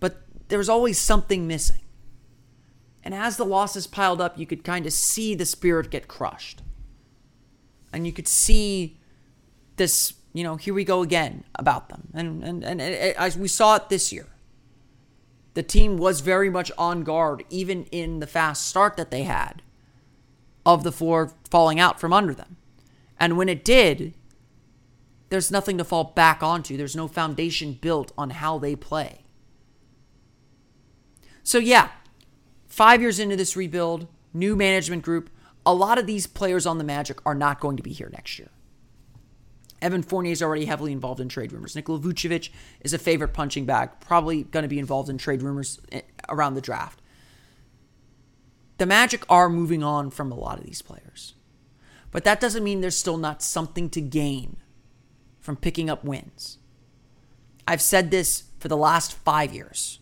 But 0.00 0.22
there's 0.48 0.70
always 0.70 0.98
something 0.98 1.46
missing. 1.46 1.80
And 3.02 3.14
as 3.14 3.36
the 3.36 3.44
losses 3.44 3.86
piled 3.86 4.20
up, 4.20 4.38
you 4.38 4.46
could 4.46 4.64
kind 4.64 4.86
of 4.86 4.92
see 4.92 5.34
the 5.34 5.46
spirit 5.46 5.90
get 5.90 6.08
crushed. 6.08 6.62
And 7.92 8.06
you 8.06 8.12
could 8.12 8.28
see 8.28 8.98
this, 9.76 10.14
you 10.32 10.44
know, 10.44 10.56
here 10.56 10.74
we 10.74 10.84
go 10.84 11.02
again 11.02 11.44
about 11.54 11.88
them. 11.88 12.08
And 12.14 12.42
and 12.42 12.64
and 12.64 13.36
we 13.36 13.48
saw 13.48 13.76
it 13.76 13.88
this 13.88 14.12
year. 14.12 14.26
The 15.54 15.62
team 15.62 15.96
was 15.96 16.20
very 16.20 16.48
much 16.48 16.70
on 16.78 17.02
guard 17.02 17.44
even 17.50 17.84
in 17.86 18.20
the 18.20 18.26
fast 18.26 18.68
start 18.68 18.96
that 18.96 19.10
they 19.10 19.24
had 19.24 19.62
of 20.64 20.84
the 20.84 20.92
floor 20.92 21.32
falling 21.50 21.80
out 21.80 21.98
from 21.98 22.12
under 22.12 22.34
them. 22.34 22.56
And 23.18 23.36
when 23.36 23.48
it 23.48 23.64
did, 23.64 24.14
there's 25.28 25.50
nothing 25.50 25.76
to 25.78 25.84
fall 25.84 26.04
back 26.04 26.42
onto. 26.42 26.76
There's 26.76 26.96
no 26.96 27.08
foundation 27.08 27.72
built 27.72 28.12
on 28.16 28.30
how 28.30 28.58
they 28.58 28.76
play. 28.76 29.24
So 31.42 31.58
yeah, 31.58 31.88
Five 32.70 33.02
years 33.02 33.18
into 33.18 33.34
this 33.34 33.56
rebuild, 33.56 34.06
new 34.32 34.54
management 34.54 35.02
group, 35.02 35.28
a 35.66 35.74
lot 35.74 35.98
of 35.98 36.06
these 36.06 36.28
players 36.28 36.66
on 36.66 36.78
the 36.78 36.84
Magic 36.84 37.18
are 37.26 37.34
not 37.34 37.58
going 37.58 37.76
to 37.76 37.82
be 37.82 37.92
here 37.92 38.08
next 38.12 38.38
year. 38.38 38.48
Evan 39.82 40.02
Fournier 40.02 40.32
is 40.32 40.42
already 40.42 40.66
heavily 40.66 40.92
involved 40.92 41.20
in 41.20 41.28
trade 41.28 41.52
rumors. 41.52 41.74
Nikola 41.74 41.98
Vucevic 41.98 42.50
is 42.80 42.92
a 42.92 42.98
favorite 42.98 43.32
punching 43.32 43.64
bag, 43.64 43.90
probably 44.00 44.42
going 44.44 44.62
to 44.62 44.68
be 44.68 44.78
involved 44.78 45.08
in 45.08 45.16
trade 45.16 45.42
rumors 45.42 45.80
eh, 45.90 46.02
around 46.28 46.54
the 46.54 46.60
draft. 46.60 47.00
The 48.78 48.86
Magic 48.86 49.24
are 49.28 49.48
moving 49.48 49.82
on 49.82 50.10
from 50.10 50.30
a 50.30 50.38
lot 50.38 50.58
of 50.58 50.64
these 50.64 50.82
players. 50.82 51.34
But 52.10 52.24
that 52.24 52.40
doesn't 52.40 52.64
mean 52.64 52.80
there's 52.80 52.96
still 52.96 53.16
not 53.16 53.42
something 53.42 53.88
to 53.90 54.00
gain 54.00 54.56
from 55.38 55.56
picking 55.56 55.88
up 55.88 56.04
wins. 56.04 56.58
I've 57.66 57.82
said 57.82 58.10
this 58.10 58.44
for 58.58 58.68
the 58.68 58.76
last 58.76 59.12
five 59.12 59.54
years 59.54 60.00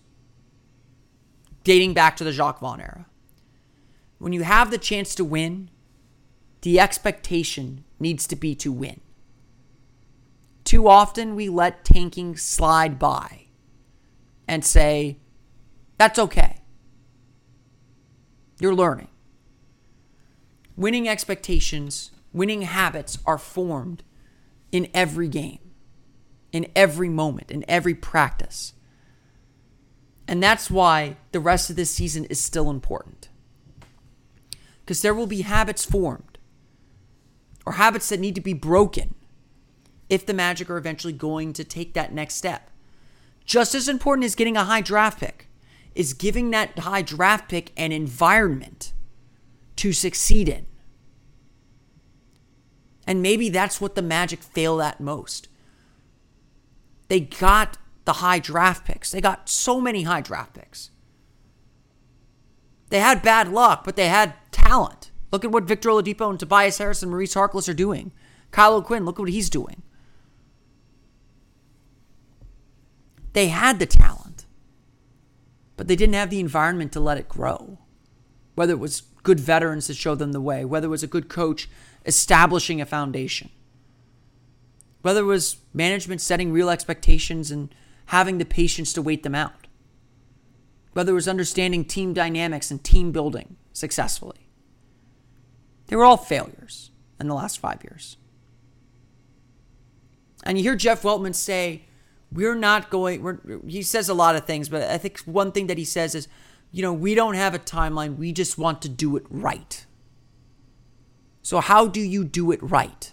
dating 1.64 1.92
back 1.92 2.16
to 2.16 2.24
the 2.24 2.32
Jacque 2.32 2.60
Vaughn 2.60 2.80
era. 2.80 3.04
When 4.18 4.32
you 4.32 4.42
have 4.42 4.70
the 4.70 4.78
chance 4.78 5.14
to 5.16 5.24
win, 5.24 5.68
the 6.62 6.80
expectation 6.80 7.84
needs 8.00 8.26
to 8.28 8.36
be 8.36 8.54
to 8.54 8.72
win. 8.72 9.02
Too 10.68 10.86
often 10.86 11.34
we 11.34 11.48
let 11.48 11.82
tanking 11.82 12.36
slide 12.36 12.98
by 12.98 13.46
and 14.46 14.62
say, 14.62 15.16
that's 15.96 16.18
okay. 16.18 16.60
You're 18.60 18.74
learning. 18.74 19.08
Winning 20.76 21.08
expectations, 21.08 22.10
winning 22.34 22.60
habits 22.60 23.16
are 23.24 23.38
formed 23.38 24.02
in 24.70 24.90
every 24.92 25.26
game, 25.26 25.70
in 26.52 26.66
every 26.76 27.08
moment, 27.08 27.50
in 27.50 27.64
every 27.66 27.94
practice. 27.94 28.74
And 30.26 30.42
that's 30.42 30.70
why 30.70 31.16
the 31.32 31.40
rest 31.40 31.70
of 31.70 31.76
this 31.76 31.92
season 31.92 32.26
is 32.26 32.44
still 32.44 32.68
important. 32.68 33.30
Because 34.80 35.00
there 35.00 35.14
will 35.14 35.26
be 35.26 35.40
habits 35.40 35.86
formed 35.86 36.36
or 37.64 37.72
habits 37.72 38.10
that 38.10 38.20
need 38.20 38.34
to 38.34 38.42
be 38.42 38.52
broken 38.52 39.14
if 40.08 40.24
the 40.24 40.34
Magic 40.34 40.70
are 40.70 40.78
eventually 40.78 41.12
going 41.12 41.52
to 41.52 41.64
take 41.64 41.94
that 41.94 42.12
next 42.12 42.34
step. 42.34 42.70
Just 43.44 43.74
as 43.74 43.88
important 43.88 44.24
as 44.24 44.34
getting 44.34 44.56
a 44.56 44.64
high 44.64 44.80
draft 44.80 45.20
pick 45.20 45.48
is 45.94 46.12
giving 46.12 46.50
that 46.50 46.78
high 46.78 47.02
draft 47.02 47.48
pick 47.48 47.72
an 47.76 47.92
environment 47.92 48.92
to 49.76 49.92
succeed 49.92 50.48
in. 50.48 50.66
And 53.06 53.22
maybe 53.22 53.48
that's 53.48 53.80
what 53.80 53.94
the 53.94 54.02
Magic 54.02 54.42
fail 54.42 54.82
at 54.82 55.00
most. 55.00 55.48
They 57.08 57.20
got 57.20 57.78
the 58.04 58.14
high 58.14 58.38
draft 58.38 58.84
picks. 58.84 59.10
They 59.10 59.20
got 59.20 59.48
so 59.48 59.80
many 59.80 60.02
high 60.02 60.20
draft 60.20 60.54
picks. 60.54 60.90
They 62.90 63.00
had 63.00 63.22
bad 63.22 63.48
luck, 63.48 63.84
but 63.84 63.96
they 63.96 64.08
had 64.08 64.34
talent. 64.52 65.10
Look 65.32 65.44
at 65.44 65.50
what 65.50 65.64
Victor 65.64 65.90
Oladipo 65.90 66.30
and 66.30 66.38
Tobias 66.38 66.78
Harris 66.78 67.02
and 67.02 67.10
Maurice 67.10 67.34
Harkless 67.34 67.68
are 67.68 67.74
doing. 67.74 68.12
Kyle 68.50 68.74
O'Quinn, 68.74 69.04
look 69.04 69.18
at 69.18 69.22
what 69.22 69.30
he's 69.30 69.50
doing. 69.50 69.82
They 73.32 73.48
had 73.48 73.78
the 73.78 73.86
talent, 73.86 74.46
but 75.76 75.88
they 75.88 75.96
didn't 75.96 76.14
have 76.14 76.30
the 76.30 76.40
environment 76.40 76.92
to 76.92 77.00
let 77.00 77.18
it 77.18 77.28
grow. 77.28 77.78
Whether 78.54 78.72
it 78.72 78.80
was 78.80 79.02
good 79.22 79.38
veterans 79.38 79.86
to 79.86 79.94
show 79.94 80.14
them 80.14 80.32
the 80.32 80.40
way, 80.40 80.64
whether 80.64 80.86
it 80.86 80.90
was 80.90 81.02
a 81.02 81.08
good 81.08 81.28
coach 81.28 81.68
establishing 82.06 82.80
a 82.80 82.86
foundation, 82.86 83.50
whether 85.02 85.20
it 85.20 85.24
was 85.24 85.58
management 85.72 86.20
setting 86.20 86.52
real 86.52 86.70
expectations 86.70 87.50
and 87.50 87.74
having 88.06 88.38
the 88.38 88.44
patience 88.44 88.92
to 88.94 89.02
wait 89.02 89.22
them 89.22 89.34
out. 89.34 89.66
Whether 90.94 91.12
it 91.12 91.16
was 91.16 91.28
understanding 91.28 91.84
team 91.84 92.14
dynamics 92.14 92.70
and 92.70 92.82
team 92.82 93.12
building 93.12 93.56
successfully. 93.72 94.48
They 95.86 95.96
were 95.96 96.04
all 96.04 96.16
failures 96.16 96.90
in 97.20 97.28
the 97.28 97.34
last 97.34 97.58
five 97.58 97.84
years. 97.84 98.16
And 100.42 100.56
you 100.56 100.64
hear 100.64 100.76
Jeff 100.76 101.02
Weltman 101.02 101.34
say, 101.34 101.84
we're 102.30 102.54
not 102.54 102.90
going, 102.90 103.22
we're, 103.22 103.38
he 103.66 103.82
says 103.82 104.08
a 104.08 104.14
lot 104.14 104.36
of 104.36 104.44
things, 104.44 104.68
but 104.68 104.82
I 104.82 104.98
think 104.98 105.20
one 105.20 105.52
thing 105.52 105.66
that 105.68 105.78
he 105.78 105.84
says 105.84 106.14
is, 106.14 106.28
you 106.70 106.82
know, 106.82 106.92
we 106.92 107.14
don't 107.14 107.34
have 107.34 107.54
a 107.54 107.58
timeline. 107.58 108.16
We 108.16 108.32
just 108.32 108.58
want 108.58 108.82
to 108.82 108.88
do 108.88 109.16
it 109.16 109.24
right. 109.30 109.84
So, 111.42 111.60
how 111.60 111.86
do 111.86 112.00
you 112.00 112.24
do 112.24 112.52
it 112.52 112.62
right? 112.62 113.12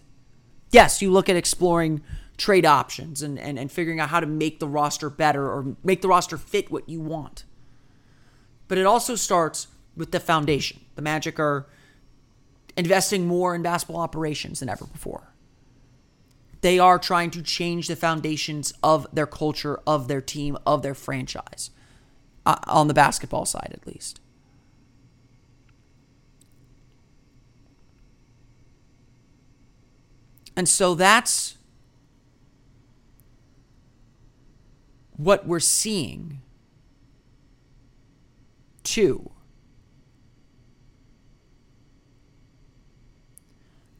Yes, 0.72 1.02
you 1.02 1.10
look 1.10 1.30
at 1.30 1.38
exploring 1.38 2.02
trade 2.36 2.66
options 2.66 3.22
and, 3.22 3.40
and, 3.40 3.58
and 3.58 3.72
figuring 3.72 4.02
out 4.02 4.10
how 4.10 4.20
to 4.20 4.28
make 4.28 4.60
the 4.60 4.68
roster 4.68 5.10
better 5.10 5.50
or 5.50 5.78
make 5.84 6.02
the 6.02 6.10
roster 6.10 6.38
fit 6.38 6.70
what 6.70 6.90
you 6.90 7.00
want. 7.00 7.46
But 8.68 8.78
it 8.78 8.86
also 8.86 9.16
starts 9.16 9.68
with 9.96 10.12
the 10.12 10.20
foundation. 10.20 10.82
The 10.96 11.02
Magic 11.02 11.40
are 11.40 11.68
investing 12.76 13.26
more 13.26 13.56
in 13.56 13.62
basketball 13.62 14.02
operations 14.02 14.60
than 14.60 14.68
ever 14.68 14.86
before. 14.86 15.32
They 16.66 16.80
are 16.80 16.98
trying 16.98 17.30
to 17.30 17.44
change 17.44 17.88
the 17.88 17.96
foundations 17.96 18.74
of 18.82 19.06
their 19.14 19.28
culture, 19.28 19.80
of 19.86 20.08
their 20.08 20.20
team, 20.20 20.58
of 20.66 20.82
their 20.82 20.96
franchise, 20.96 21.70
uh, 22.44 22.56
on 22.66 22.88
the 22.88 22.94
basketball 22.96 23.46
side 23.46 23.70
at 23.72 23.86
least. 23.86 24.20
And 30.58 30.68
so 30.68 30.96
that's 30.96 31.60
what 35.18 35.46
we're 35.46 35.60
seeing. 35.60 36.42
Two, 38.82 39.30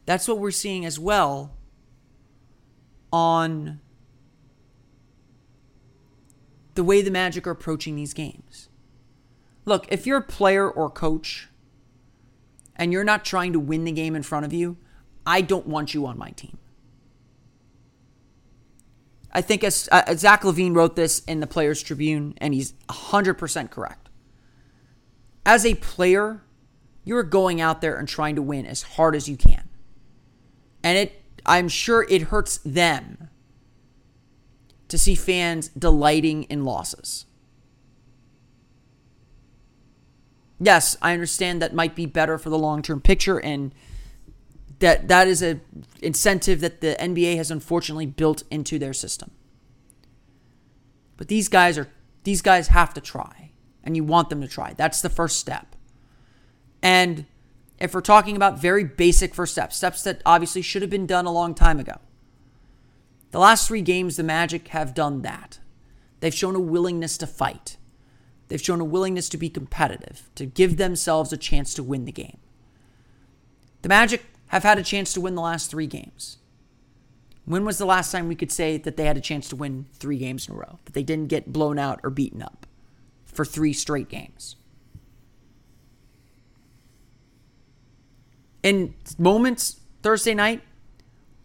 that's 0.04 0.26
what 0.26 0.40
we're 0.40 0.50
seeing 0.50 0.84
as 0.84 0.98
well 0.98 1.52
on 3.16 3.80
the 6.74 6.84
way 6.84 7.00
the 7.00 7.10
Magic 7.10 7.46
are 7.46 7.50
approaching 7.50 7.96
these 7.96 8.12
games. 8.12 8.68
Look, 9.64 9.86
if 9.90 10.06
you're 10.06 10.18
a 10.18 10.22
player 10.22 10.70
or 10.70 10.90
coach 10.90 11.48
and 12.76 12.92
you're 12.92 13.04
not 13.04 13.24
trying 13.24 13.54
to 13.54 13.58
win 13.58 13.84
the 13.84 13.92
game 13.92 14.14
in 14.14 14.22
front 14.22 14.44
of 14.44 14.52
you, 14.52 14.76
I 15.26 15.40
don't 15.40 15.66
want 15.66 15.94
you 15.94 16.04
on 16.04 16.18
my 16.18 16.28
team. 16.32 16.58
I 19.32 19.40
think 19.40 19.64
as 19.64 19.88
uh, 19.90 20.14
Zach 20.14 20.42
LaVine 20.42 20.76
wrote 20.76 20.94
this 20.94 21.20
in 21.20 21.40
the 21.40 21.46
Players 21.46 21.82
Tribune, 21.82 22.34
and 22.36 22.52
he's 22.52 22.74
100% 22.90 23.70
correct. 23.70 24.10
As 25.46 25.64
a 25.64 25.74
player, 25.76 26.42
you're 27.02 27.22
going 27.22 27.62
out 27.62 27.80
there 27.80 27.96
and 27.96 28.06
trying 28.06 28.36
to 28.36 28.42
win 28.42 28.66
as 28.66 28.82
hard 28.82 29.16
as 29.16 29.26
you 29.26 29.38
can. 29.38 29.70
And 30.82 30.98
it 30.98 31.22
I'm 31.46 31.68
sure 31.68 32.06
it 32.08 32.22
hurts 32.22 32.58
them 32.58 33.28
to 34.88 34.98
see 34.98 35.14
fans 35.14 35.68
delighting 35.68 36.44
in 36.44 36.64
losses. 36.64 37.26
yes, 40.60 40.96
I 41.02 41.12
understand 41.12 41.60
that 41.62 41.74
might 41.74 41.94
be 41.94 42.06
better 42.06 42.38
for 42.38 42.50
the 42.50 42.58
long 42.58 42.82
term 42.82 43.00
picture, 43.00 43.38
and 43.38 43.74
that 44.78 45.08
that 45.08 45.28
is 45.28 45.42
a 45.42 45.60
incentive 46.02 46.60
that 46.60 46.80
the 46.80 46.96
NBA 46.98 47.36
has 47.36 47.50
unfortunately 47.50 48.06
built 48.06 48.42
into 48.50 48.78
their 48.78 48.92
system. 48.92 49.30
But 51.16 51.28
these 51.28 51.48
guys 51.48 51.78
are 51.78 51.88
these 52.24 52.42
guys 52.42 52.68
have 52.68 52.94
to 52.94 53.00
try, 53.00 53.52
and 53.84 53.96
you 53.96 54.04
want 54.04 54.30
them 54.30 54.40
to 54.40 54.48
try. 54.48 54.74
That's 54.74 55.00
the 55.00 55.10
first 55.10 55.38
step. 55.38 55.76
And 56.82 57.26
if 57.78 57.94
we're 57.94 58.00
talking 58.00 58.36
about 58.36 58.58
very 58.58 58.84
basic 58.84 59.34
first 59.34 59.52
steps, 59.52 59.76
steps 59.76 60.02
that 60.02 60.22
obviously 60.24 60.62
should 60.62 60.82
have 60.82 60.90
been 60.90 61.06
done 61.06 61.26
a 61.26 61.32
long 61.32 61.54
time 61.54 61.78
ago, 61.78 61.98
the 63.30 63.38
last 63.38 63.68
three 63.68 63.82
games, 63.82 64.16
the 64.16 64.22
Magic 64.22 64.68
have 64.68 64.94
done 64.94 65.22
that. 65.22 65.58
They've 66.20 66.34
shown 66.34 66.56
a 66.56 66.60
willingness 66.60 67.18
to 67.18 67.26
fight. 67.26 67.76
They've 68.48 68.60
shown 68.60 68.80
a 68.80 68.84
willingness 68.84 69.28
to 69.30 69.36
be 69.36 69.50
competitive, 69.50 70.30
to 70.36 70.46
give 70.46 70.76
themselves 70.76 71.32
a 71.32 71.36
chance 71.36 71.74
to 71.74 71.82
win 71.82 72.04
the 72.04 72.12
game. 72.12 72.38
The 73.82 73.88
Magic 73.88 74.24
have 74.48 74.62
had 74.62 74.78
a 74.78 74.82
chance 74.82 75.12
to 75.12 75.20
win 75.20 75.34
the 75.34 75.42
last 75.42 75.70
three 75.70 75.86
games. 75.86 76.38
When 77.44 77.64
was 77.64 77.78
the 77.78 77.84
last 77.86 78.10
time 78.10 78.28
we 78.28 78.34
could 78.34 78.50
say 78.50 78.76
that 78.78 78.96
they 78.96 79.04
had 79.04 79.16
a 79.16 79.20
chance 79.20 79.48
to 79.50 79.56
win 79.56 79.86
three 79.94 80.18
games 80.18 80.48
in 80.48 80.54
a 80.54 80.58
row? 80.58 80.78
That 80.84 80.94
they 80.94 81.02
didn't 81.02 81.28
get 81.28 81.52
blown 81.52 81.78
out 81.78 82.00
or 82.02 82.10
beaten 82.10 82.42
up 82.42 82.66
for 83.24 83.44
three 83.44 83.72
straight 83.72 84.08
games? 84.08 84.56
In 88.66 88.94
moments 89.16 89.78
Thursday 90.02 90.34
night, 90.34 90.60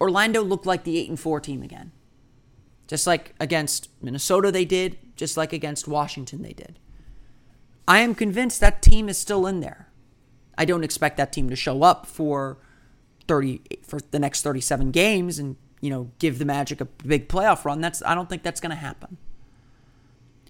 Orlando 0.02 0.42
looked 0.42 0.66
like 0.66 0.86
the 0.86 0.98
8 0.98 1.10
and 1.10 1.20
4 1.20 1.40
team 1.40 1.62
again. 1.62 1.92
Just 2.88 3.06
like 3.06 3.36
against 3.40 3.90
Minnesota 4.02 4.52
they 4.52 4.66
did, 4.66 4.98
just 5.16 5.38
like 5.38 5.54
against 5.54 5.88
Washington 5.88 6.42
they 6.42 6.54
did. 6.54 6.80
I 7.88 8.00
am 8.00 8.16
convinced 8.16 8.60
that 8.62 8.82
team 8.82 9.08
is 9.08 9.20
still 9.20 9.46
in 9.46 9.60
there. 9.60 9.88
I 10.58 10.66
don't 10.66 10.84
expect 10.84 11.18
that 11.18 11.32
team 11.32 11.48
to 11.52 11.56
show 11.56 11.84
up 11.84 12.08
for 12.08 12.58
30 13.28 13.62
for 13.84 14.00
the 14.10 14.18
next 14.18 14.42
37 14.42 14.90
games 14.90 15.38
and, 15.38 15.58
you 15.80 15.92
know, 15.92 16.10
give 16.18 16.40
the 16.40 16.46
Magic 16.46 16.82
a 16.82 16.86
big 16.86 17.30
playoff 17.30 17.66
run. 17.66 17.82
That's 17.82 18.02
I 18.04 18.16
don't 18.16 18.30
think 18.30 18.42
that's 18.42 18.60
going 18.60 18.72
to 18.72 18.76
happen. 18.76 19.18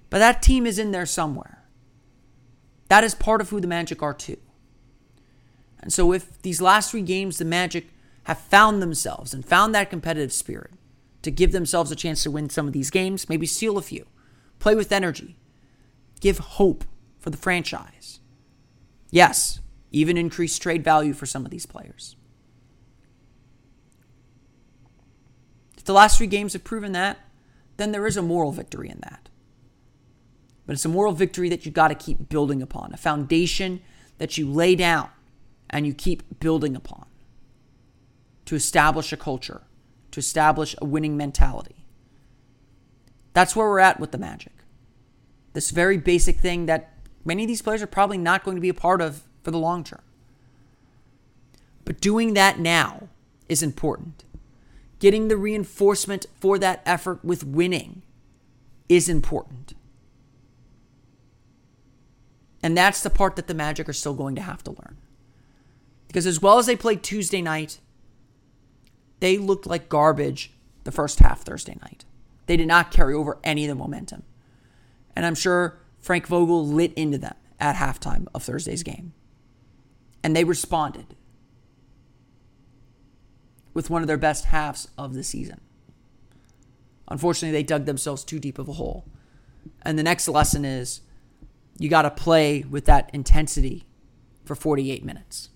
But 0.10 0.20
that 0.20 0.42
team 0.42 0.66
is 0.66 0.80
in 0.80 0.92
there 0.92 1.06
somewhere. 1.06 1.66
That 2.88 3.04
is 3.04 3.14
part 3.14 3.42
of 3.42 3.50
who 3.50 3.60
the 3.60 3.68
Magic 3.68 4.02
are 4.02 4.14
too. 4.14 4.38
And 5.82 5.92
so 5.92 6.14
if 6.14 6.42
these 6.42 6.62
last 6.62 6.92
3 6.92 7.02
games 7.02 7.38
the 7.38 7.46
Magic 7.46 7.88
have 8.24 8.40
found 8.40 8.82
themselves 8.82 9.34
and 9.34 9.46
found 9.46 9.74
that 9.74 9.90
competitive 9.90 10.32
spirit 10.32 10.72
to 11.24 11.32
give 11.32 11.52
themselves 11.52 11.92
a 11.92 11.96
chance 11.96 12.24
to 12.24 12.32
win 12.32 12.50
some 12.50 12.68
of 12.68 12.74
these 12.74 12.90
games, 12.90 13.30
maybe 13.30 13.46
steal 13.46 13.78
a 13.78 13.82
few, 13.82 14.06
play 14.60 14.76
with 14.76 14.92
energy, 14.92 15.38
give 16.20 16.38
hope 16.38 16.84
for 17.20 17.30
the 17.30 17.38
franchise. 17.38 18.20
Yes, 19.10 19.60
even 19.92 20.18
increase 20.18 20.58
trade 20.58 20.84
value 20.84 21.14
for 21.14 21.26
some 21.26 21.46
of 21.46 21.52
these 21.52 21.66
players. 21.66 22.16
If 25.78 25.84
the 25.84 25.94
last 25.94 26.18
three 26.18 26.28
games 26.28 26.54
have 26.54 26.64
proven 26.64 26.92
that, 26.92 27.18
then 27.78 27.92
there 27.92 28.06
is 28.06 28.18
a 28.18 28.22
moral 28.22 28.52
victory 28.52 28.90
in 28.90 29.00
that. 29.02 29.30
But 30.68 30.74
it's 30.74 30.86
a 30.86 30.90
moral 30.90 31.14
victory 31.14 31.50
that 31.50 31.66
you 31.66 31.72
got 31.72 31.88
to 31.88 31.96
keep 31.96 32.30
building 32.30 32.62
upon, 32.62 32.94
a 32.94 32.98
foundation 32.98 33.82
that 34.20 34.38
you 34.38 34.50
lay 34.50 34.76
down 34.76 35.10
and 35.72 35.88
you 35.88 35.94
keep 35.94 36.40
building 36.40 36.76
upon 36.76 37.06
to 38.46 38.56
establish 38.56 39.12
a 39.12 39.18
culture, 39.18 39.62
to 40.12 40.20
establish 40.20 40.76
a 40.80 40.86
winning 40.86 41.18
mentality. 41.18 41.86
That's 43.34 43.56
where 43.56 43.68
we're 43.68 43.80
at 43.80 44.00
with 44.00 44.12
the 44.12 44.18
Magic. 44.18 44.52
This 45.54 45.72
very 45.72 45.98
basic 45.98 46.40
thing 46.40 46.66
that 46.66 46.94
many 47.24 47.44
of 47.44 47.48
these 47.48 47.62
players 47.62 47.82
are 47.82 47.88
probably 47.88 48.18
not 48.18 48.44
going 48.44 48.58
to 48.58 48.62
be 48.62 48.70
a 48.70 48.74
part 48.74 49.02
of 49.02 49.24
for 49.42 49.52
the 49.52 49.58
long 49.58 49.84
term. 49.84 50.02
But 51.86 52.02
doing 52.02 52.34
that 52.34 52.60
now 52.60 53.08
is 53.50 53.64
important. 53.64 54.24
Getting 55.00 55.30
the 55.30 55.38
reinforcement 55.38 56.26
for 56.40 56.60
that 56.60 56.82
effort 56.86 57.24
with 57.24 57.44
winning 57.44 58.04
is 58.88 59.10
important. 59.10 59.74
And 62.62 62.78
that's 62.78 63.02
the 63.02 63.10
part 63.10 63.36
that 63.38 63.48
the 63.48 63.54
Magic 63.54 63.90
are 63.90 63.94
still 63.94 64.14
going 64.14 64.36
to 64.36 64.42
have 64.42 64.64
to 64.66 64.72
learn. 64.72 64.98
Because 66.12 66.28
as 66.28 66.42
well 66.42 66.58
as 66.58 66.66
they 66.66 66.76
played 66.76 67.04
Tuesday 67.04 67.42
night, 67.42 67.80
they 69.22 69.38
looked 69.38 69.66
like 69.66 69.88
garbage 69.88 70.52
the 70.84 70.92
first 70.92 71.20
half 71.20 71.40
Thursday 71.40 71.78
night. 71.82 72.04
They 72.48 72.58
did 72.58 72.68
not 72.68 72.92
carry 72.92 73.14
over 73.14 73.38
any 73.46 73.64
of 73.64 73.70
the 73.70 73.76
momentum. 73.76 74.24
And 75.16 75.26
I'm 75.26 75.36
sure 75.36 75.80
Frank 76.02 76.28
Vogel 76.28 76.68
lit 76.68 76.94
into 76.96 77.18
them 77.18 77.36
at 77.62 77.78
halftime 77.78 78.28
of 78.36 78.44
Thursday's 78.44 78.84
game. 78.84 79.14
And 80.22 80.36
they 80.36 80.44
responded 80.44 81.16
with 83.74 83.90
one 83.90 84.02
of 84.02 84.10
their 84.10 84.18
best 84.18 84.44
halves 84.44 84.90
of 84.98 85.14
the 85.14 85.24
season. 85.24 85.62
Unfortunately, 87.08 87.58
they 87.58 87.64
dug 87.64 87.86
themselves 87.86 88.26
too 88.26 88.38
deep 88.38 88.60
of 88.60 88.68
a 88.68 88.74
hole. 88.74 89.06
And 89.84 89.98
the 89.98 90.04
next 90.04 90.28
lesson 90.28 90.66
is 90.66 91.00
you 91.80 91.88
got 91.88 92.02
to 92.02 92.12
play 92.12 92.66
with 92.70 92.84
that 92.84 93.10
intensity 93.14 93.86
for 94.44 94.56
48 94.56 95.06
minutes. 95.06 95.48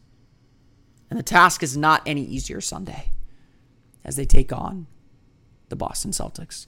And 1.09 1.19
the 1.19 1.23
task 1.23 1.61
is 1.63 1.77
not 1.77 2.01
any 2.05 2.23
easier 2.23 2.61
Sunday 2.61 3.11
as 4.03 4.15
they 4.15 4.25
take 4.25 4.51
on 4.51 4.87
the 5.69 5.75
Boston 5.75 6.11
Celtics. 6.11 6.67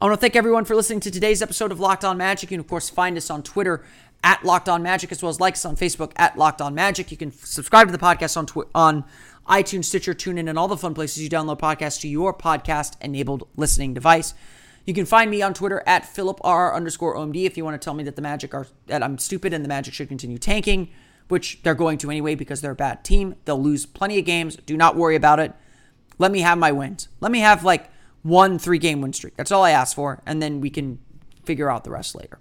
I 0.00 0.04
want 0.04 0.16
to 0.16 0.20
thank 0.20 0.36
everyone 0.36 0.64
for 0.64 0.76
listening 0.76 1.00
to 1.00 1.10
today's 1.10 1.42
episode 1.42 1.72
of 1.72 1.80
Locked 1.80 2.04
On 2.04 2.16
Magic. 2.16 2.50
You 2.50 2.56
can, 2.56 2.60
of 2.60 2.68
course, 2.68 2.88
find 2.88 3.16
us 3.16 3.30
on 3.30 3.42
Twitter 3.42 3.84
at 4.22 4.44
Locked 4.44 4.68
On 4.68 4.82
Magic, 4.82 5.10
as 5.10 5.22
well 5.22 5.30
as 5.30 5.40
like 5.40 5.54
us 5.54 5.64
on 5.64 5.76
Facebook 5.76 6.12
at 6.16 6.38
Locked 6.38 6.60
On 6.60 6.74
Magic. 6.74 7.10
You 7.10 7.16
can 7.16 7.32
subscribe 7.32 7.88
to 7.88 7.92
the 7.92 7.98
podcast 7.98 8.36
on 8.36 8.46
Twi- 8.46 8.66
on 8.74 9.04
iTunes, 9.48 9.86
Stitcher, 9.86 10.14
TuneIn, 10.14 10.48
and 10.48 10.58
all 10.58 10.68
the 10.68 10.76
fun 10.76 10.94
places 10.94 11.22
you 11.22 11.28
download 11.28 11.58
podcasts 11.58 12.00
to 12.02 12.08
your 12.08 12.32
podcast-enabled 12.32 13.48
listening 13.56 13.94
device. 13.94 14.34
You 14.84 14.94
can 14.94 15.04
find 15.04 15.30
me 15.30 15.42
on 15.42 15.52
Twitter 15.52 15.82
at 15.86 16.06
Philip 16.06 16.40
R 16.44 16.74
underscore 16.74 17.16
OMD 17.16 17.44
if 17.44 17.56
you 17.56 17.64
want 17.64 17.80
to 17.80 17.84
tell 17.84 17.94
me 17.94 18.04
that 18.04 18.14
the 18.14 18.22
Magic 18.22 18.54
are 18.54 18.66
that 18.86 19.02
I'm 19.02 19.18
stupid 19.18 19.52
and 19.52 19.64
the 19.64 19.68
Magic 19.68 19.94
should 19.94 20.08
continue 20.08 20.38
tanking 20.38 20.90
which 21.28 21.60
they're 21.62 21.74
going 21.74 21.98
to 21.98 22.10
anyway 22.10 22.34
because 22.34 22.60
they're 22.60 22.72
a 22.72 22.76
bad 22.76 23.04
team. 23.04 23.36
They'll 23.44 23.62
lose 23.62 23.86
plenty 23.86 24.18
of 24.18 24.24
games. 24.24 24.56
Do 24.56 24.76
not 24.76 24.96
worry 24.96 25.16
about 25.16 25.40
it. 25.40 25.52
Let 26.18 26.32
me 26.32 26.40
have 26.40 26.58
my 26.58 26.72
wins. 26.72 27.08
Let 27.20 27.30
me 27.30 27.40
have 27.40 27.64
like 27.64 27.90
one 28.22 28.58
three 28.58 28.78
game 28.78 29.00
win 29.00 29.12
streak. 29.12 29.36
That's 29.36 29.52
all 29.52 29.62
I 29.62 29.70
ask 29.70 29.94
for. 29.94 30.22
And 30.26 30.42
then 30.42 30.60
we 30.60 30.70
can 30.70 30.98
figure 31.44 31.70
out 31.70 31.84
the 31.84 31.90
rest 31.90 32.14
later. 32.14 32.38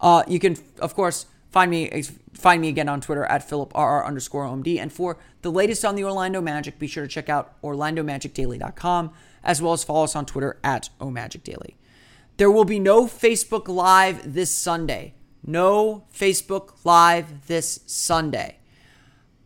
Uh, 0.00 0.22
you 0.26 0.38
can, 0.38 0.56
of 0.80 0.94
course, 0.94 1.26
find 1.50 1.70
me 1.70 2.02
find 2.32 2.60
me 2.60 2.68
again 2.68 2.88
on 2.88 3.00
Twitter 3.00 3.24
at 3.26 3.48
PhilipRR 3.48 4.04
underscore 4.04 4.44
OMD. 4.44 4.78
And 4.78 4.92
for 4.92 5.18
the 5.42 5.52
latest 5.52 5.84
on 5.84 5.94
the 5.94 6.04
Orlando 6.04 6.40
Magic, 6.40 6.78
be 6.78 6.86
sure 6.86 7.04
to 7.04 7.08
check 7.08 7.28
out 7.28 7.60
OrlandoMagicDaily.com 7.62 9.12
as 9.44 9.62
well 9.62 9.72
as 9.72 9.84
follow 9.84 10.04
us 10.04 10.16
on 10.16 10.26
Twitter 10.26 10.58
at 10.64 10.88
OMagicDaily. 11.00 11.74
There 12.36 12.50
will 12.50 12.64
be 12.64 12.80
no 12.80 13.06
Facebook 13.06 13.68
Live 13.68 14.34
this 14.34 14.50
Sunday. 14.50 15.14
No 15.46 16.04
Facebook 16.12 16.84
Live 16.84 17.46
this 17.46 17.80
Sunday. 17.86 18.58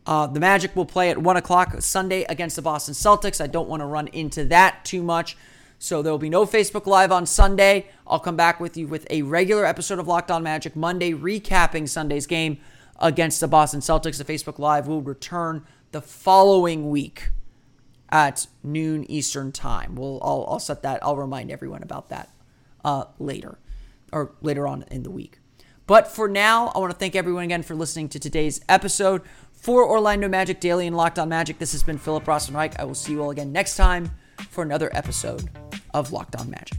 Uh, 0.05 0.27
the 0.27 0.39
Magic 0.39 0.75
will 0.75 0.85
play 0.85 1.09
at 1.09 1.17
1 1.17 1.37
o'clock 1.37 1.81
Sunday 1.81 2.23
against 2.23 2.55
the 2.55 2.61
Boston 2.61 2.93
Celtics. 2.93 3.41
I 3.41 3.47
don't 3.47 3.69
want 3.69 3.81
to 3.81 3.85
run 3.85 4.07
into 4.07 4.45
that 4.45 4.85
too 4.85 5.03
much. 5.03 5.37
So 5.77 6.01
there 6.01 6.11
will 6.11 6.19
be 6.19 6.29
no 6.29 6.45
Facebook 6.45 6.85
Live 6.85 7.11
on 7.11 7.25
Sunday. 7.25 7.89
I'll 8.07 8.19
come 8.19 8.35
back 8.35 8.59
with 8.59 8.75
you 8.75 8.87
with 8.87 9.05
a 9.09 9.21
regular 9.21 9.65
episode 9.65 9.99
of 9.99 10.07
Locked 10.07 10.31
On 10.31 10.41
Magic 10.41 10.75
Monday, 10.75 11.13
recapping 11.13 11.87
Sunday's 11.87 12.27
game 12.27 12.59
against 12.99 13.39
the 13.39 13.47
Boston 13.47 13.79
Celtics. 13.79 14.17
The 14.17 14.25
Facebook 14.25 14.57
Live 14.57 14.87
will 14.87 15.01
return 15.01 15.65
the 15.91 16.01
following 16.01 16.89
week 16.89 17.29
at 18.09 18.47
noon 18.63 19.09
Eastern 19.09 19.51
Time. 19.51 19.95
We'll, 19.95 20.19
I'll, 20.23 20.45
I'll 20.49 20.59
set 20.59 20.81
that, 20.83 21.03
I'll 21.03 21.17
remind 21.17 21.51
everyone 21.51 21.83
about 21.83 22.09
that 22.09 22.29
uh, 22.83 23.05
later 23.19 23.57
or 24.11 24.33
later 24.41 24.67
on 24.67 24.85
in 24.91 25.03
the 25.03 25.11
week. 25.11 25.39
But 25.89 26.07
for 26.07 26.27
now, 26.27 26.67
I 26.75 26.77
want 26.77 26.91
to 26.91 26.97
thank 26.99 27.15
everyone 27.15 27.45
again 27.45 27.63
for 27.63 27.73
listening 27.73 28.09
to 28.09 28.19
today's 28.19 28.61
episode. 28.69 29.23
For 29.53 29.89
Orlando 29.89 30.29
Magic 30.29 30.59
Daily 30.59 30.85
and 30.85 30.95
Locked 30.95 31.17
On 31.17 31.27
Magic, 31.27 31.57
this 31.57 31.71
has 31.71 31.81
been 31.81 31.97
Philip 31.97 32.25
Rossman-Reich. 32.25 32.79
I 32.79 32.83
will 32.83 32.93
see 32.93 33.13
you 33.13 33.23
all 33.23 33.31
again 33.31 33.51
next 33.51 33.75
time 33.75 34.11
for 34.51 34.63
another 34.63 34.91
episode 34.93 35.49
of 35.95 36.11
Locked 36.11 36.35
On 36.35 36.47
Magic. 36.47 36.77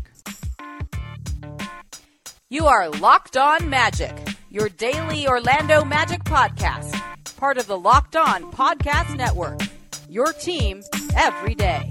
You 2.51 2.67
are 2.69 2.89
Locked 2.89 3.37
On 3.37 3.69
Magic, 3.69 4.17
your 4.49 4.69
daily 4.69 5.27
Orlando 5.27 5.85
Magic 5.85 6.23
podcast, 6.23 6.95
part 7.37 7.59
of 7.59 7.67
the 7.67 7.77
Locked 7.77 8.15
On 8.15 8.53
Podcast 8.53 9.17
Network. 9.17 9.61
Your 10.09 10.33
team 10.33 10.85
every 11.17 11.57
day. 11.57 11.91